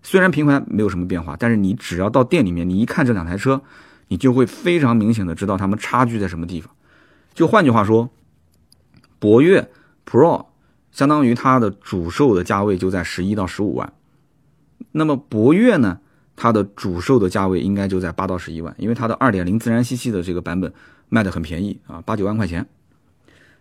[0.00, 3.60] 虽然平台没有什么变化，但是你只要到店里面，你一看这两台车，
[4.06, 6.72] 你就会非常明显的知道它们差距在什么地方。
[7.34, 8.08] 就换句话说，
[9.18, 9.68] 博越
[10.08, 10.46] Pro
[10.92, 13.92] 相当于它的主售的价位就在十一到十五万，
[14.92, 15.98] 那么博越呢，
[16.36, 20.72] 它的主售的价位应该就在八到十一万，因为它的二点零自然吸气的这个版本
[21.08, 22.66] 卖的很便宜啊，八九万块钱。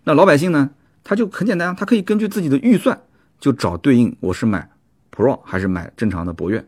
[0.03, 0.71] 那老百姓呢？
[1.01, 3.01] 他就很简单，他可以根据自己的预算
[3.39, 4.69] 就找对应，我是买
[5.15, 6.63] Pro 还是买正常的博越。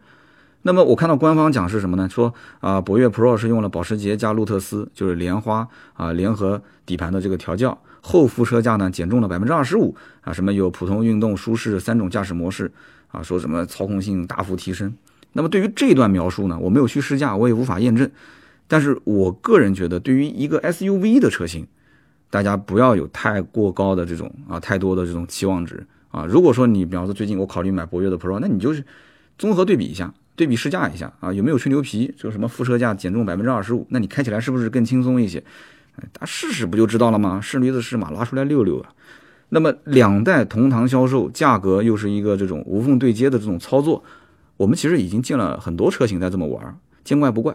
[0.63, 2.09] 那么我看到官方讲是什么呢？
[2.09, 12.71] 说啊，博越 Pro 是用了保时捷加路特斯，就是莲花啊联合底盘的这个调教，后副车架呢减重了百分之二十五啊，什么有普通、运动、舒适三种驾驶模式
[13.11, 14.93] 啊，说什么操控性大幅提升。
[15.33, 18.09] 那么对于这段描述呢，我没有去试驾，我也无法验证。
[18.67, 21.67] 但是我个人觉得，对于一个 SUV 的车型。
[22.29, 26.25] 大家不要有太过高的这种啊，太多的这种期望值啊。
[26.25, 28.81] 如果说你比方说最近我考虑买博越的 Pro，那你就是
[29.37, 32.15] 综合对比一下，对比试驾一下啊，有没有吹牛皮？
[32.17, 35.43] 就什么副车架减重百分之二十五，那你开起来是不是更轻松一些？
[36.13, 37.41] 大家试试不就知道了吗？
[37.41, 38.93] 试驴子试马，拉出来溜溜啊。
[39.53, 44.01] 那么两代同堂销售，价格又是一个这种无缝对接的这种操作，
[44.55, 47.53] 我们其实已经见了很多车型在这么玩，见怪不怪。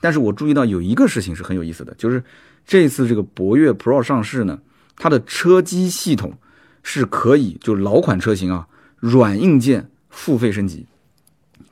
[0.00, 2.22] 但是我注意到有一个事情是很有意思的，就是
[2.64, 4.60] 这次这个博越 Pro 上市呢，
[4.96, 6.34] 它的车机系统
[6.84, 8.68] 是可以就老款车型啊，
[9.00, 10.86] 软硬件付费升级。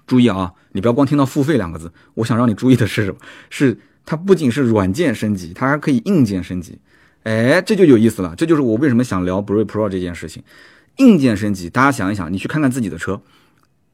[0.05, 3.19] 注意啊，你不要光听到付费两个字，我想让你注意的是什么？
[3.51, 6.79] 是它不仅是软件升级，它还可以硬件升级。
[7.25, 10.43] 哎，这就有意思了，这就是我为什么想聊 b r e Pro 这件事情。
[10.99, 13.21] 硬件升级，大家想一想，你去看看自己的车，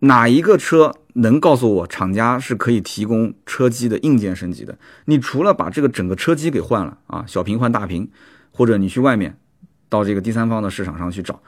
[0.01, 4.77] 哪一个车能告诉我厂家是可以提供车机的硬件升级的？
[5.07, 8.11] 你除了把这个整个车机给换了啊，小屏换大屏，
[8.51, 9.39] 或者你去外面
[9.89, 11.41] 到这个第三方的市场上去找，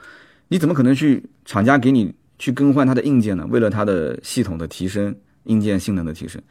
[0.47, 2.15] 你怎么可能去厂家给你？
[2.39, 3.45] 去更换它的硬件呢？
[3.49, 6.41] 为了它的系统的提升，硬件性能的提升。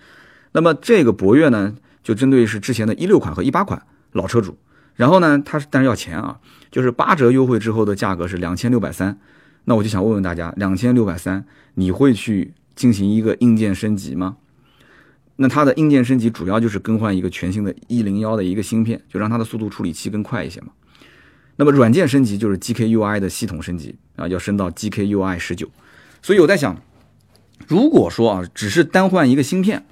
[0.52, 4.56] 那么这个博越呢，就针对是之前的一六款和一八款老车主。
[5.02, 6.38] 然后呢，它是但是要钱啊，
[6.70, 9.18] 就是八折优惠之后的价格是两千六百三。
[9.64, 14.36] 那我就想问问大家，两千六百三，你会去进行一个硬件升级吗？
[15.34, 20.68] 那它的硬件升级主要就是更换一个全新的 E 零幺的一个芯片，就让它的速度处理器更快一些嘛。
[21.56, 25.68] 那么软件升级就是 GKUI 的系统升级啊，要升到 GKUI 十九。
[26.22, 26.80] 所以我在想，
[27.66, 29.84] 如果说啊，只是单换一个芯片，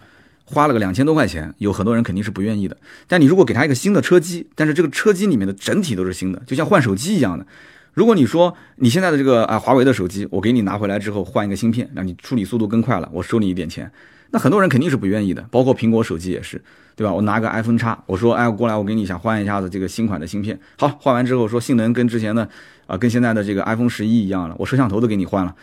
[0.53, 2.77] 花了个两千多块钱，有很多人肯定是不愿意的。
[3.07, 7.47] 但你如果给他一个新的车机，但是这个车机里面的整体都是新的，就像换手机一样的。
[7.95, 13.91] 如果你说你现在的这个啊华为的手机，我给你拿回来之后换一个芯片，让你处理速度更快了，我收你一点钱，
[14.31, 15.45] 那很多人肯定是不愿意的。
[15.51, 16.61] 包括苹果手机也是，
[16.97, 17.13] 对吧？
[17.13, 22.49] 我拿个 iPhone 叉，我说哎，过来我给你想换一下子这个新款的芯片，好，换完之后说性能跟之前的
[22.87, 25.55] 啊跟现在的这个 iPhone 十一一样了，我摄像头都给你换了。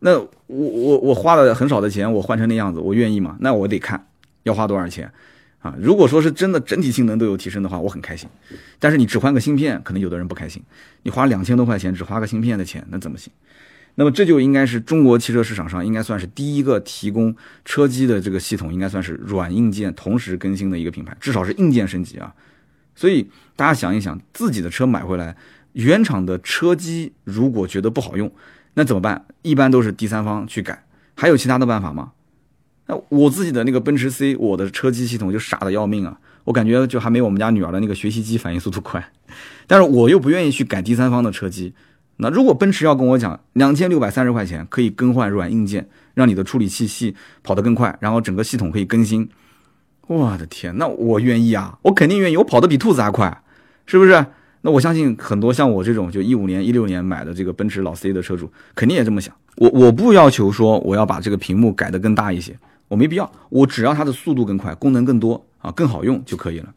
[0.00, 3.36] 那我我我花了很少的钱，我换成那样子，我愿意吗？
[3.40, 4.06] 那我得看
[4.44, 5.12] 要花多少钱
[5.60, 5.74] 啊！
[5.78, 8.28] 如果说是真的整体性能都有提升的话，我很开心。
[8.78, 10.62] 但是你只换个芯片，可能有的人不开心。
[11.02, 13.30] 你花两千多块钱只花个芯片的钱，那怎么行？
[13.96, 22.32] 那么这就应该是中国汽车市场上应该算是第一个提供车机的这个系统，应该算是软硬件同时更新的一个品牌，至少是硬件升级啊。
[22.94, 25.36] 所以大家想一想，自己的车买回来，
[25.72, 28.30] 原厂的车机如果觉得不好用。
[28.74, 29.26] 那怎么办？
[29.42, 30.84] 一般都是第三方去改，
[31.16, 32.12] 还有其他的办法吗？
[32.90, 36.18] 那我自己的那个奔驰 C，我的车机系统就傻的要命啊！
[36.42, 39.12] 我感觉就还没我们家女儿的那个学习机反应速度快，
[39.68, 41.72] 但是我又不愿意去改第三方的车机。
[42.16, 49.28] 那如果奔驰要跟我讲两千六百三十块钱可以更换软硬件，让你的处理器系跑得更快，然后整个系统可以更新，
[50.08, 51.78] 我的天，那我愿意啊！
[51.82, 53.42] 我肯定愿意，我跑得比兔子还快，
[53.86, 54.26] 是不是？
[54.62, 59.32] 那我相信很多像我这种就一五年、一六年买的这个奔驰老 C 的车主，肯定也这么想。
[59.56, 62.54] 我我不要求说我要把这个屏幕改得更大一些，
[62.90, 66.74] 我没必要，我只要它的速度更快、功能更多啊、更好用就可以了。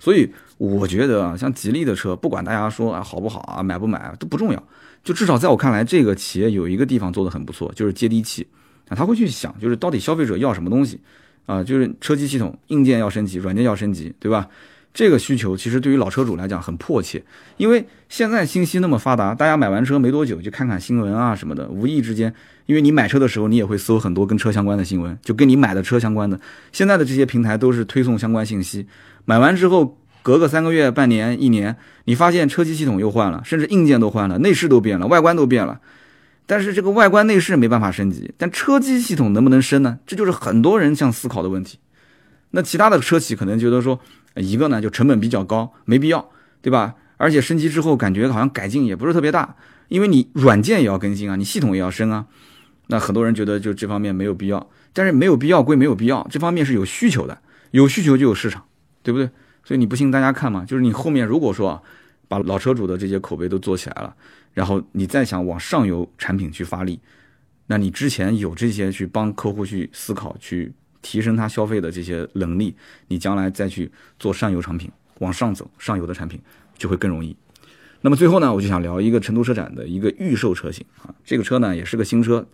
[0.00, 4.60] 所以我觉得啊，像吉利的车，不管大家说啊好不好啊、买不买都不重要，
[5.04, 8.44] 就至少在我看来，这个企业有一个地方做得很不错，就是接地气
[8.88, 10.98] 啊，他会去想，就是到底消费者要什么东西
[11.46, 14.48] 啊，就是车机系统硬件要升级，软件要升级，对吧？
[14.92, 17.22] 这个需求其实对于老车主来讲很迫切，
[17.56, 22.34] 因为现在信息那么发达，大家买完车没多久就看看新闻啊什么的，无意之间，
[22.70, 26.38] 因为你买车的时候你也会搜很多跟车相关的新闻，就跟你买的车相关的。
[26.70, 28.86] 现在的这些平台都是推送相关信息，
[29.24, 35.80] 买完之后隔个三个月、半年、一年，你发现车机系统又换了，甚至硬件都换了，内饰都变了，外观都变了，
[36.46, 39.98] 但是这个外观内饰没办法升级，但车机系统能不能升呢？
[40.06, 41.78] 这就是很多人想思考的问题。
[42.52, 44.00] 那其他的车企可能觉得说。
[44.36, 46.30] 一个呢，就成本比较高，没必要，
[46.62, 46.94] 对吧？
[47.16, 49.56] 而且升级之后感觉好像改进也不是特别大，
[49.88, 52.26] 因为你软件也要更新啊，你系统也要升啊。
[52.90, 58.64] 那很多人觉得就这方面没有必要，但是没有必要归没有必要，这方面是有需求的，有需求就有市场，
[59.02, 59.30] 对不对？
[59.64, 61.82] 所以你不信，大家看嘛，就是你后面如果说啊，
[62.28, 64.14] 把老车主的这些口碑都做起来了，
[64.52, 67.00] 然后你再想往上游产品去发力，
[67.68, 70.72] 那你之前有这些去帮客户去思考去。
[71.02, 72.76] 提升他消费的这些能力，
[73.08, 76.38] 你将来再去做上游产品，往上走，上游的产品
[76.76, 77.34] 就会更容易。
[78.02, 82.46] 那么最后呢，我就想聊一个成都车展的一个预售车型啊，这个车呢也是个新车，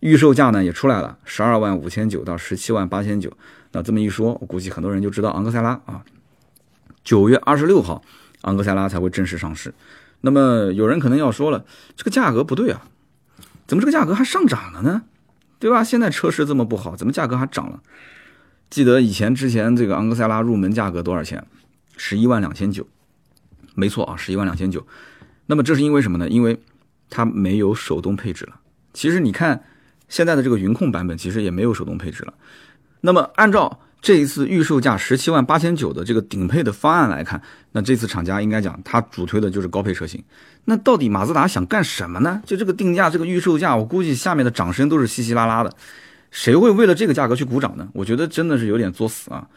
[0.00, 3.32] 预售价呢也出来了，十二万五千九到十七万八千九。
[3.72, 6.04] 那这么一说，我估计很多人就知道昂克赛拉啊，
[7.02, 8.02] 九月二十六号
[8.42, 9.74] 昂克赛拉才会正式上市。
[10.20, 11.64] 那么有人可能要说了，
[11.96, 12.82] 这个价格不对啊，
[13.66, 15.02] 怎么这个价格还上涨了呢？
[15.58, 15.82] 对吧？
[15.82, 17.80] 现在车市这么不好，怎么价格还涨了？
[18.70, 21.46] 记得以前之前这个昂克赛拉入门价格多少钱？
[21.96, 22.86] 十一万两千九，
[23.74, 24.86] 没错啊，十一万两千九。
[25.46, 26.28] 那么这是因为什么呢？
[26.28, 26.60] 因为
[27.08, 28.60] 它没有手动配置了。
[28.92, 29.64] 其实你看
[30.14, 32.32] 现在的这个云控版本，其实也没有手动配置了。
[33.00, 40.22] 那么按照这一次预售价十七万八千九的这个顶配的方案来看，那这次厂家应该讲，它主推的就是高配车型。
[40.66, 42.40] 那到底马自达想干什么呢？
[42.46, 45.74] 就这个定价，这个预售价，我估计下面的掌声都是稀稀拉拉的。
[46.30, 47.88] 谁会为了这个价格去鼓掌呢？
[47.92, 49.48] 我觉得真的是有点作死啊！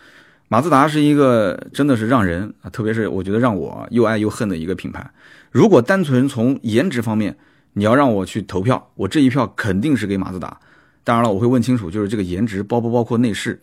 [0.48, 5.08] 马自达是一个真的是让人啊，特别是我觉得让我又爱又恨的一个品牌。
[5.52, 7.38] 如果单纯从颜值方面，
[7.78, 10.60] 你要让我去投票，我这一票肯定是给马自达。
[11.04, 13.62] 当然了，我会问清楚，就是这个颜值包不包括内饰？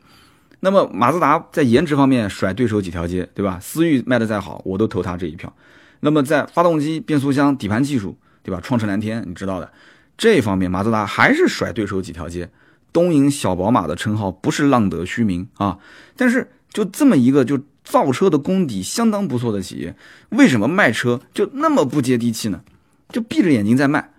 [0.60, 3.58] 那么马自达在颜值方面甩对手几条街，对吧？
[3.60, 5.52] 思域卖的再好，我都投他这一票。
[6.00, 8.60] 那么在发动机、变速箱、底盘技术，对吧？
[8.62, 9.72] 创驰蓝天，你知道的，
[10.16, 12.48] 这方面马自达还是甩对手几条街。
[12.92, 15.78] 东瀛小宝马的称号不是浪得虚名啊，
[16.16, 16.48] 但是。
[16.74, 19.94] 就这么一个就造车的功底相当不错的企业，
[20.30, 22.62] 为什么卖车就那么不接地气呢？
[23.10, 24.10] 就闭着眼睛在卖。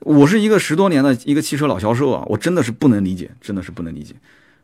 [0.00, 4.14] 我是一个十多年的一个汽车老销售啊，我真的是不能理解，真的是不能理解，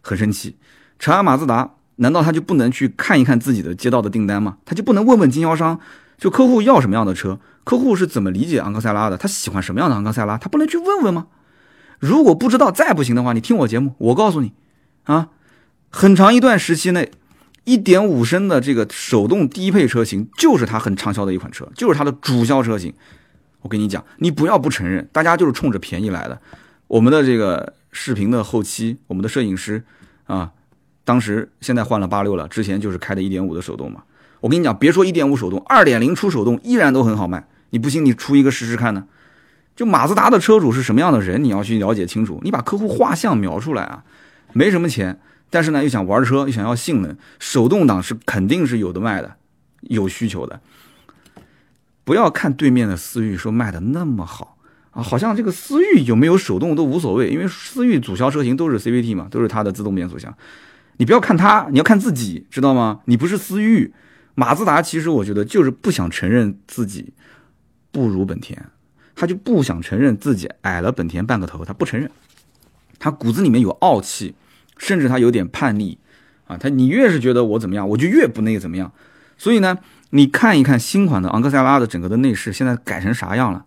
[0.02, 0.56] 很生气。
[0.98, 4.58] 长安马自达难道他就不能去看一看自己的接到的订单吗？
[4.64, 5.80] 他就不能问问经销商，
[6.18, 11.28] 就客户要什么样的车，客户是怎么理解昂克赛拉的，他喜欢什么样的昂克赛拉，他不能去问问吗？
[11.98, 14.52] 如果不知道再不行的话，你听我节目，我告诉你
[15.04, 15.28] 啊，
[15.88, 17.10] 很长一段时期内。
[17.64, 22.92] 一点五升的这个手动低配车型，就是它很畅销的一款车，就是它的主销车型。
[23.62, 26.40] 我跟你讲，你不要不承认，大家就是冲着便宜来的。
[26.86, 29.82] 我们的这个视频的后期，我们的摄影师
[30.24, 30.50] 啊，
[31.04, 34.02] 当时现在换了八六了，之前就是开的一点五的手动嘛。
[34.40, 37.46] 我跟你讲，别说一点五手动，二点零出手动依然都很好卖。
[37.70, 39.06] 你不信，你出一个试试看呢？
[39.76, 42.40] 就马自达的车主是什么样的人，你要去了解清楚。
[42.42, 44.02] 你把客户画像描出来啊，
[44.52, 45.20] 没什么钱。
[45.48, 49.36] 但是呢，又想玩车，又想要性能，手动挡是肯定是有的卖的，
[49.82, 50.60] 有需求的。
[52.04, 54.56] 不要看对面的思域说卖的那么好
[54.90, 60.34] 啊，好像这个思域有没有手动都无所谓，因为思域主销车型都是 CVT 嘛，都是它的自动变速箱。
[60.96, 63.00] 你不要看它，你要看自己，知道吗？
[63.04, 63.92] 你不是思域，
[64.34, 67.12] 马自达其实我觉得就是不想承认自己
[67.90, 68.66] 不如本田，
[69.14, 72.10] 他就不想承认自己矮了本田半个头，他不承认，
[72.98, 74.34] 他骨子里面有傲气。
[74.78, 75.98] 甚至他有点叛逆，
[76.46, 78.90] 啊，他你越是觉得我怎么样，我就越不那个怎么样。
[79.36, 79.76] 所以呢，
[80.10, 83.64] 你看一看新款的昂克赛拉的整个的内饰，现在改成啥样了？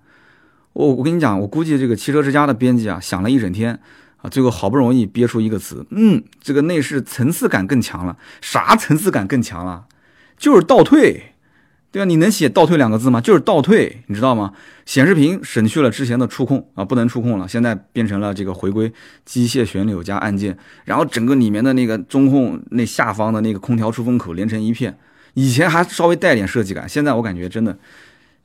[0.74, 3.80] 我我跟你讲，我估计这个汽车之家的编辑啊，想了一整天
[4.18, 8.18] 啊，最后好不容易憋出一个词，嗯，这个内饰层次感更强了。
[8.42, 9.86] 啥层次感更强了？
[10.38, 11.30] 就是倒退。
[11.94, 12.06] 对吧？
[12.06, 13.22] 你能写倒退两个字吗？
[13.22, 14.52] 就是倒退，你知道吗？
[14.84, 18.92] 显示屏省去了之前的触控啊，不能触控了，现在变成了这个回归
[19.26, 24.98] 机械旋钮加按键，然后整个里面的那个中控那下方的那个空调出风口连成一片，
[25.34, 27.78] 以前还稍微带点设计感，现在我感觉真的，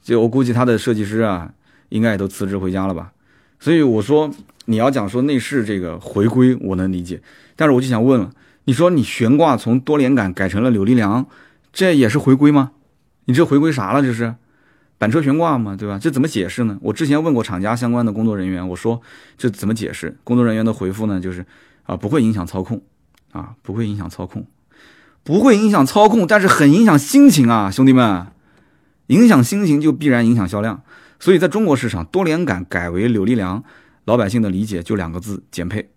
[0.02, 1.52] 就我估计他的设计师啊，
[1.90, 3.12] 应该也都辞职回家了吧。
[3.60, 4.30] 所以我说
[4.66, 7.20] 你要讲说内饰这个回归，我能理解，
[7.56, 8.30] 但是我就想问了，
[8.64, 11.26] 你说你悬挂从多连杆改成了扭力梁，
[11.72, 12.72] 这也是回归吗？
[13.24, 14.00] 你这回归啥了？
[14.00, 14.34] 这是
[14.96, 15.76] 板车悬挂吗？
[15.76, 15.98] 对吧？
[16.00, 16.78] 这怎么解释呢？
[16.80, 19.00] 我之前问过厂家相关的工作人员，我说
[19.36, 20.16] 这怎么解释？
[20.24, 21.44] 工作人员的回复呢，就是
[21.84, 22.80] 啊，不会影响操控，
[23.32, 24.46] 啊，不会影响操控，
[25.28, 28.28] 不会影响操控，但是很影响心情啊，兄弟们，
[29.08, 30.80] 影响心情就必然影响销量。
[31.20, 33.62] 所以在中国市场，多连杆改为扭力梁，
[34.06, 35.90] 老百姓的理解就两个字：减配，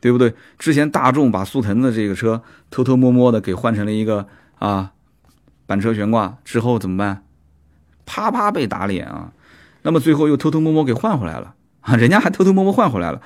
[0.00, 0.32] 对不对？
[0.56, 4.28] 之前大众把速腾的这个车偷偷摸摸的给换成了一个
[4.60, 4.92] 啊。
[5.66, 7.24] 板车悬挂之后怎么办？
[8.06, 9.32] 啪啪被打脸啊！
[9.82, 11.96] 那么最后又偷偷摸摸给换回来了啊！
[11.96, 13.20] 人家还偷偷摸摸换回来了。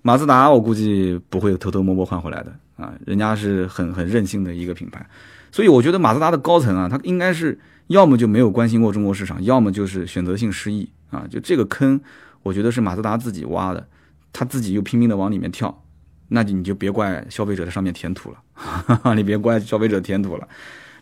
[0.00, 2.94] 马自达我估计不会偷偷摸摸换回来的啊！
[3.04, 5.06] 人家是很很任性的一个品牌，
[5.52, 11.26] 所以我觉得马自达的高层啊，他应该是要么就没有关心过中国市场，要么就是选择性失忆啊！
[11.28, 12.00] 就这个坑，
[12.42, 13.86] 我觉得是马自达自己挖的，
[14.32, 15.84] 他自己又拼命的往里面跳，
[16.28, 20.48] 那你就别怪消费者在上面填土了， 你别怪消费者填土了。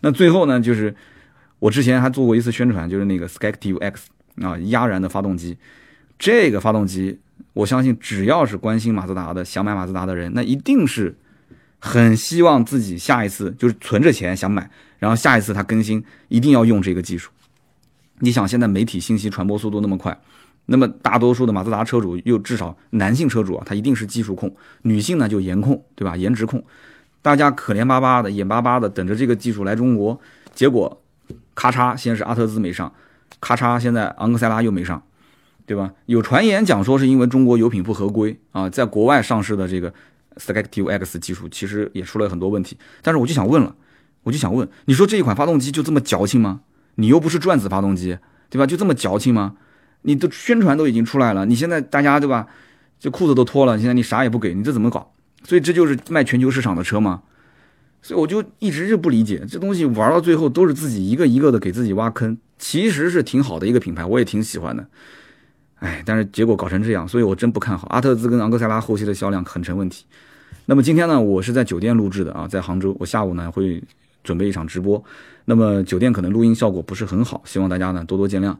[0.00, 0.94] 那最后呢，就是
[1.58, 4.08] 我之前还做过一次宣传，就是那个 Skactiv X
[4.42, 5.58] 啊，压燃的发动机。
[6.18, 7.18] 这个发动机，
[7.52, 11.14] 我相信只要是关心马自达的、想买马自达的人，那一定是
[11.78, 17.30] 很希望自己下一次就是存着钱想买，然后下一次它更新一定要用这个技术。
[18.20, 20.18] 你想，现在媒体信息传播速度那么快，
[20.64, 26.16] 那么大多数的马自达车主又至少男性车主啊，他一定是技术控，女性呢就颜控，对吧？
[26.16, 26.64] 颜值控。
[27.20, 30.18] 大家可怜巴巴的、眼巴巴的等着这个技术来中国，
[30.54, 31.02] 结果，
[31.54, 32.92] 咔嚓，先是阿特兹没上，
[33.40, 35.02] 咔嚓，现在昂克赛拉又没上，
[35.66, 35.92] 对吧？
[36.06, 39.92] 有传言讲说是因为中国油品不合规啊，在国外上市的这个
[40.36, 42.76] Selective X 技术其实也出了很多问题。
[43.02, 43.74] 但是我就想问了，
[44.22, 46.60] 我就想问，你说这一款发动机就这么矫情吗？
[46.96, 48.18] 你又不是转子发动机，
[48.48, 48.66] 对吧？
[48.66, 49.56] 就这么矫情吗？
[50.02, 52.46] 你的宣传都已经出来了，你现在大家对吧？
[52.98, 55.12] 这裤子都脱了，现在你啥也不给，你这怎么搞？
[55.44, 57.22] 所以这就是卖全球市场的车吗？
[58.02, 62.38] 所以我就一直就不理解，这东西玩到最后都是自己一个一个的给自己挖坑。
[62.58, 64.86] 其实是挺好的一个品牌，我也挺喜欢的。
[65.80, 70.06] 哎，但是结果搞成这样，所以我真不看好阿特兹跟昂克赛拉后期的销量很成问题。
[70.68, 73.80] 那么今天呢，我是在酒店录制的啊，在杭州，我下午呢会
[74.24, 75.02] 准备一场直播，
[75.44, 78.56] 那么酒店可能录音效果不是很好，希望大家呢多多见谅。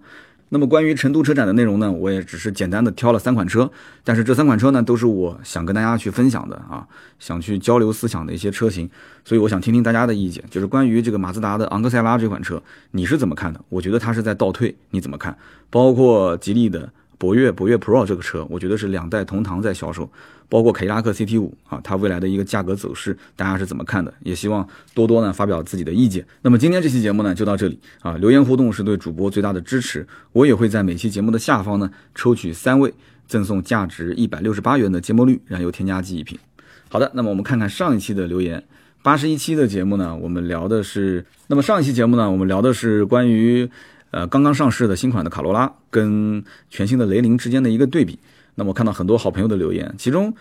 [0.51, 3.69] 那么关于成都车展的内容呢，我也只是简单的挑了三款车，
[4.05, 6.87] 但是这三款车呢都是我想跟大家去分享的啊，
[7.19, 8.89] 想去交流思想的一些车型，
[9.25, 13.61] 所以我想听听大家的意见，就是关于这个马自达的昂克赛拉这款车，你是怎么看的？
[13.69, 15.37] 我觉得它是在倒退，你怎么看？
[15.71, 16.89] 包括吉利的。
[17.19, 20.11] 博越博越 Pro 这个车，我觉得是两代同堂在销售，
[20.49, 24.13] 包括凯迪拉克 CT 五啊，它未来的一个价格走势，大家是怎么看的？
[24.23, 26.25] 也希望多多呢发表自己的意见。
[26.43, 32.93] 那么今天这期节目呢就到这里啊，留言互动是对主播最大的支持，我也会在每期节目的下方呢抽取三位，
[33.27, 36.39] 赠送价值一百六十八元的节末绿燃油添加剂一瓶。
[36.89, 38.63] 好的，那么我们看看上一期的留言，
[39.03, 43.69] 八十一期的节目呢，我们聊的是，那么上一期节目呢，我们聊的是关于。
[44.17, 48.19] 呃，刚刚上市的新款的卡罗拉跟全新的雷凌之间的一个对比，
[48.55, 50.35] 那么我看到很多好朋友的留言，其中，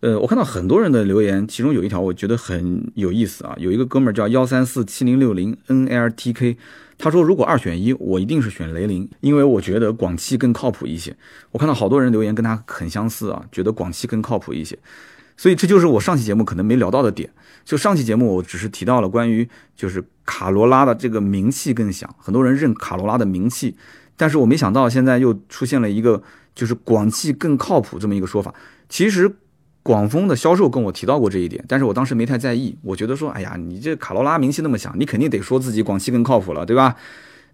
[0.00, 6.56] 呃，我看到很多人的留言，其中有一条我觉得很有意思啊，有一个哥们儿叫幺三四七零六零 NLTK，
[6.98, 11.16] 他说如果二选一，我一定是选雷凌，因为我觉得广汽更靠谱一些。
[11.52, 14.76] 我看到好多人留言跟他很相似啊，觉得广汽更靠谱一些。
[15.36, 17.30] 所以这就是我上期节目可能没聊到的点。
[17.64, 23.74] 就上期节目，我只是提到了关于就是卡罗拉的这个名气更响，很多人认卡罗拉的名气，
[24.16, 26.22] 但是我没想到现在又出现了一个
[26.54, 28.54] 就是广汽更靠谱这么一个说法。
[28.88, 29.34] 其实
[29.82, 36.94] 广丰的销售跟我提到过这一点，但是我当时没太在意，我觉得说，哎呀，你这卡罗拉名气那么响，你肯定得说自己广汽更靠谱了，对吧？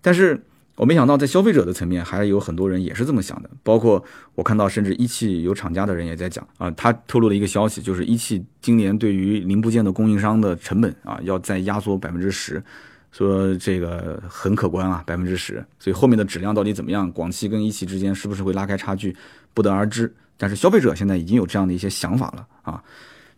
[0.03, 0.43] 但是。
[0.77, 3.49] 我没想到，在消费者的层面，还有很多人也是这么想的。
[3.62, 4.05] 包括
[4.35, 12.62] 我看到，甚至一汽有厂家的人也在讲啊，他透露了一个消息，就是一汽今年对于零部件的供应商的成本啊，要再压缩百分之十，
[13.11, 15.64] 说这个很可观啊，百分之十。
[15.79, 19.16] 所以后面的质量到底怎么样，广汽跟一汽之间是不是会拉开差距，
[19.55, 20.14] 不得而知。
[20.37, 22.85] 但是消费者现在已经有这样的一些想法了啊。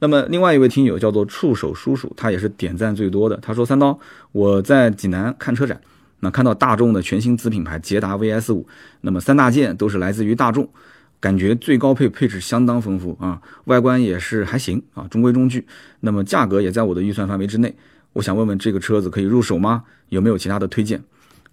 [0.00, 3.36] 那么另外一位听友叫做触手叔叔，他也是点赞最多的。
[3.36, 3.96] 他说：“三刀，
[4.32, 5.80] 我在济南看车展。”
[6.20, 8.66] 那看到大众的全新子品牌捷达 VS 五，
[9.02, 10.68] 那么三大件都是来自于大众，
[11.20, 15.66] 感觉最高配配置相当丰富啊，外观也是还行啊，中规中矩。
[16.00, 17.74] 那么价格也在我的预算范围之内。
[18.14, 19.84] 我想问问这个车子可以入手吗？
[20.08, 21.02] 有没有其他的推荐？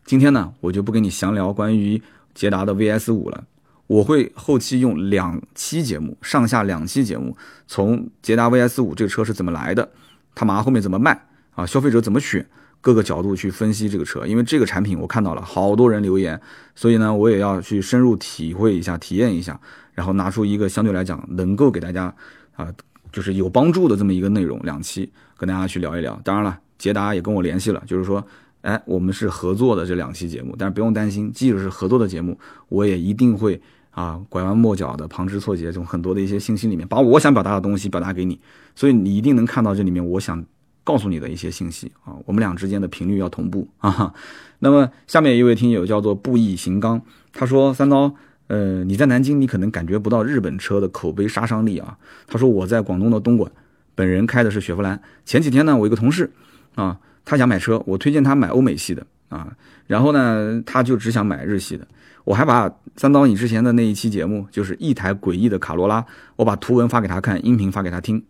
[0.03, 2.01] 今天呢，我就不跟你详聊关于
[2.33, 3.43] 捷达的 VS 五了，
[3.87, 7.37] 我会后期用两期节目，上下两期节目，
[7.67, 9.91] 从捷达 VS 五这个车是怎么来的，
[10.33, 12.47] 它马上后面怎么卖啊，消费者怎么选。
[12.85, 16.39] 各个角度去分析这个车，因为这个产品我看到了好多人留言，
[16.75, 19.59] 所以呢，我也要去深入体会一下、体验一下，
[19.95, 22.13] 然后拿出一个相对来讲能够给大家
[22.55, 22.71] 啊，
[23.11, 26.21] 就是有帮助的这么一个内容，两期跟大家去聊一聊。
[26.23, 28.23] 当然了，捷达也跟我联系了，就是说，
[28.61, 32.37] 哎，我们是合作的这两期节目，但是不用担心，即使是合作的节目，
[32.69, 33.59] 我也一定会
[33.89, 38.39] 啊拐弯抹角的、旁枝错节，从很多的一些信息里面把我想表达的东西表达给你，
[38.75, 40.45] 所以你一定能看到这里面我想。
[40.85, 44.13] 告诉你的一些信息啊，我们俩之间的频率要同步啊。
[44.59, 47.01] 那么下面一位听友叫做布艺行刚，
[47.33, 48.15] 他说：“三刀，
[48.47, 53.51] 呃，你在南京，你可能感觉不到日本车的口碑杀伤力啊。”他说：“我在广东的东莞，
[53.95, 55.01] 本人开的是雪佛兰。
[55.25, 56.31] 前几天呢，我一个同事
[56.75, 59.51] 啊，他想买车，我推荐他买欧美系的啊，
[59.87, 61.85] 然后呢，他就只想买日系的。
[62.23, 66.05] 我还把三刀你之前的那一期节目，就是一台诡异的卡罗拉，
[66.37, 68.23] 我把图文发给他看，音频发给他听，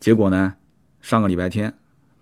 [0.00, 0.54] 结果呢？”
[1.06, 1.72] 上个礼拜天，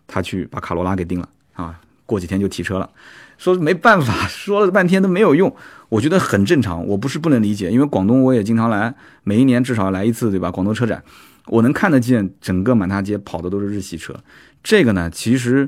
[0.06, 2.90] 他去把卡罗拉给定了啊，过几天就提车了，
[3.38, 5.56] 说没办法，说了半天都没有用，
[5.88, 10.50] 我觉得很正常，我不是不能理解，因为广东我也经常来，每一年至少来一次，对吧？
[10.50, 11.02] 广东车展，
[11.46, 14.14] 我能看得见整个满大街跑的都是日系车，
[14.62, 15.66] 这个呢其实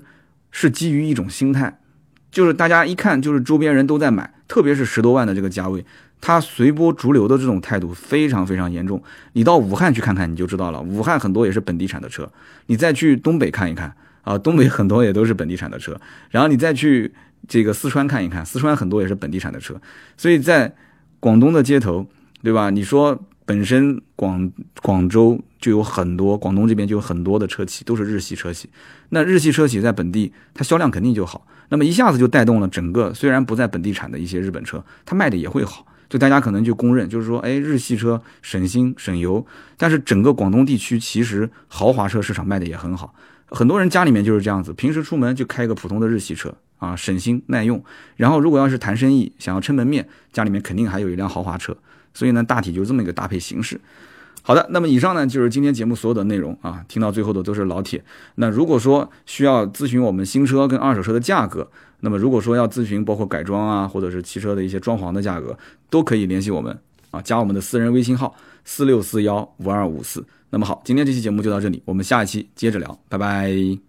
[0.51, 1.81] 是基于一种心态，
[2.31, 5.85] 就是大家一看就是周边人都在买，特别是十多万的这个价位。
[6.19, 9.01] 它随波逐流的这种态度非常非常严重。
[9.35, 10.81] 你到武汉去看看，你就知道了。
[10.81, 12.29] 武汉很多也是本地产的车。
[12.67, 16.01] 你再去东北看一看啊，东北很多也都是本地产的车。
[16.31, 17.13] 然后你再去
[17.47, 19.79] 这个四川看一看，四川很多也是本地产的车。
[20.17, 20.75] 所以在
[21.21, 22.07] 广东的街头，
[22.43, 22.71] 对吧？
[22.71, 28.69] 你说本身广广州就有很多，广东这边就有很多的车企都是日系车企。
[29.09, 31.47] 那日系车企在本地，它销量肯定就好。
[31.69, 35.87] 那么一下子就带动了整个虽然不在本地产的一些日本车，它卖的也会好。
[36.09, 39.45] 就大家可能就公认，就是说，哎，日系车省心省油，
[39.77, 43.13] 但是整个广东地区其实豪华车市场卖的也很好，
[43.47, 47.83] 很多人家里面就是这样子，平时出门就开一个普通的日系车啊，省心耐用。
[48.15, 51.77] 然后如果要是谈生意，想要撑门面，家里面肯定还有一辆豪华车。
[52.17, 53.79] 所以呢，大体就这么一个搭配形式。
[54.41, 58.03] 好的，那么以上呢就是今天节目所有的内容啊，听到最后的都是老铁。
[58.37, 61.69] 那如果说需要咨询我们新车跟二手车的价格，
[62.01, 65.59] 那么如果说要咨询包括改装啊，或者是汽车的一些装潢的价格，
[65.91, 66.79] 都可以联系我们
[67.11, 70.25] 啊，加我们的私人微信号四六四幺五二五四。
[70.51, 73.86] 那么好，今天这期节目就到这里，我们下一期接着聊，拜拜。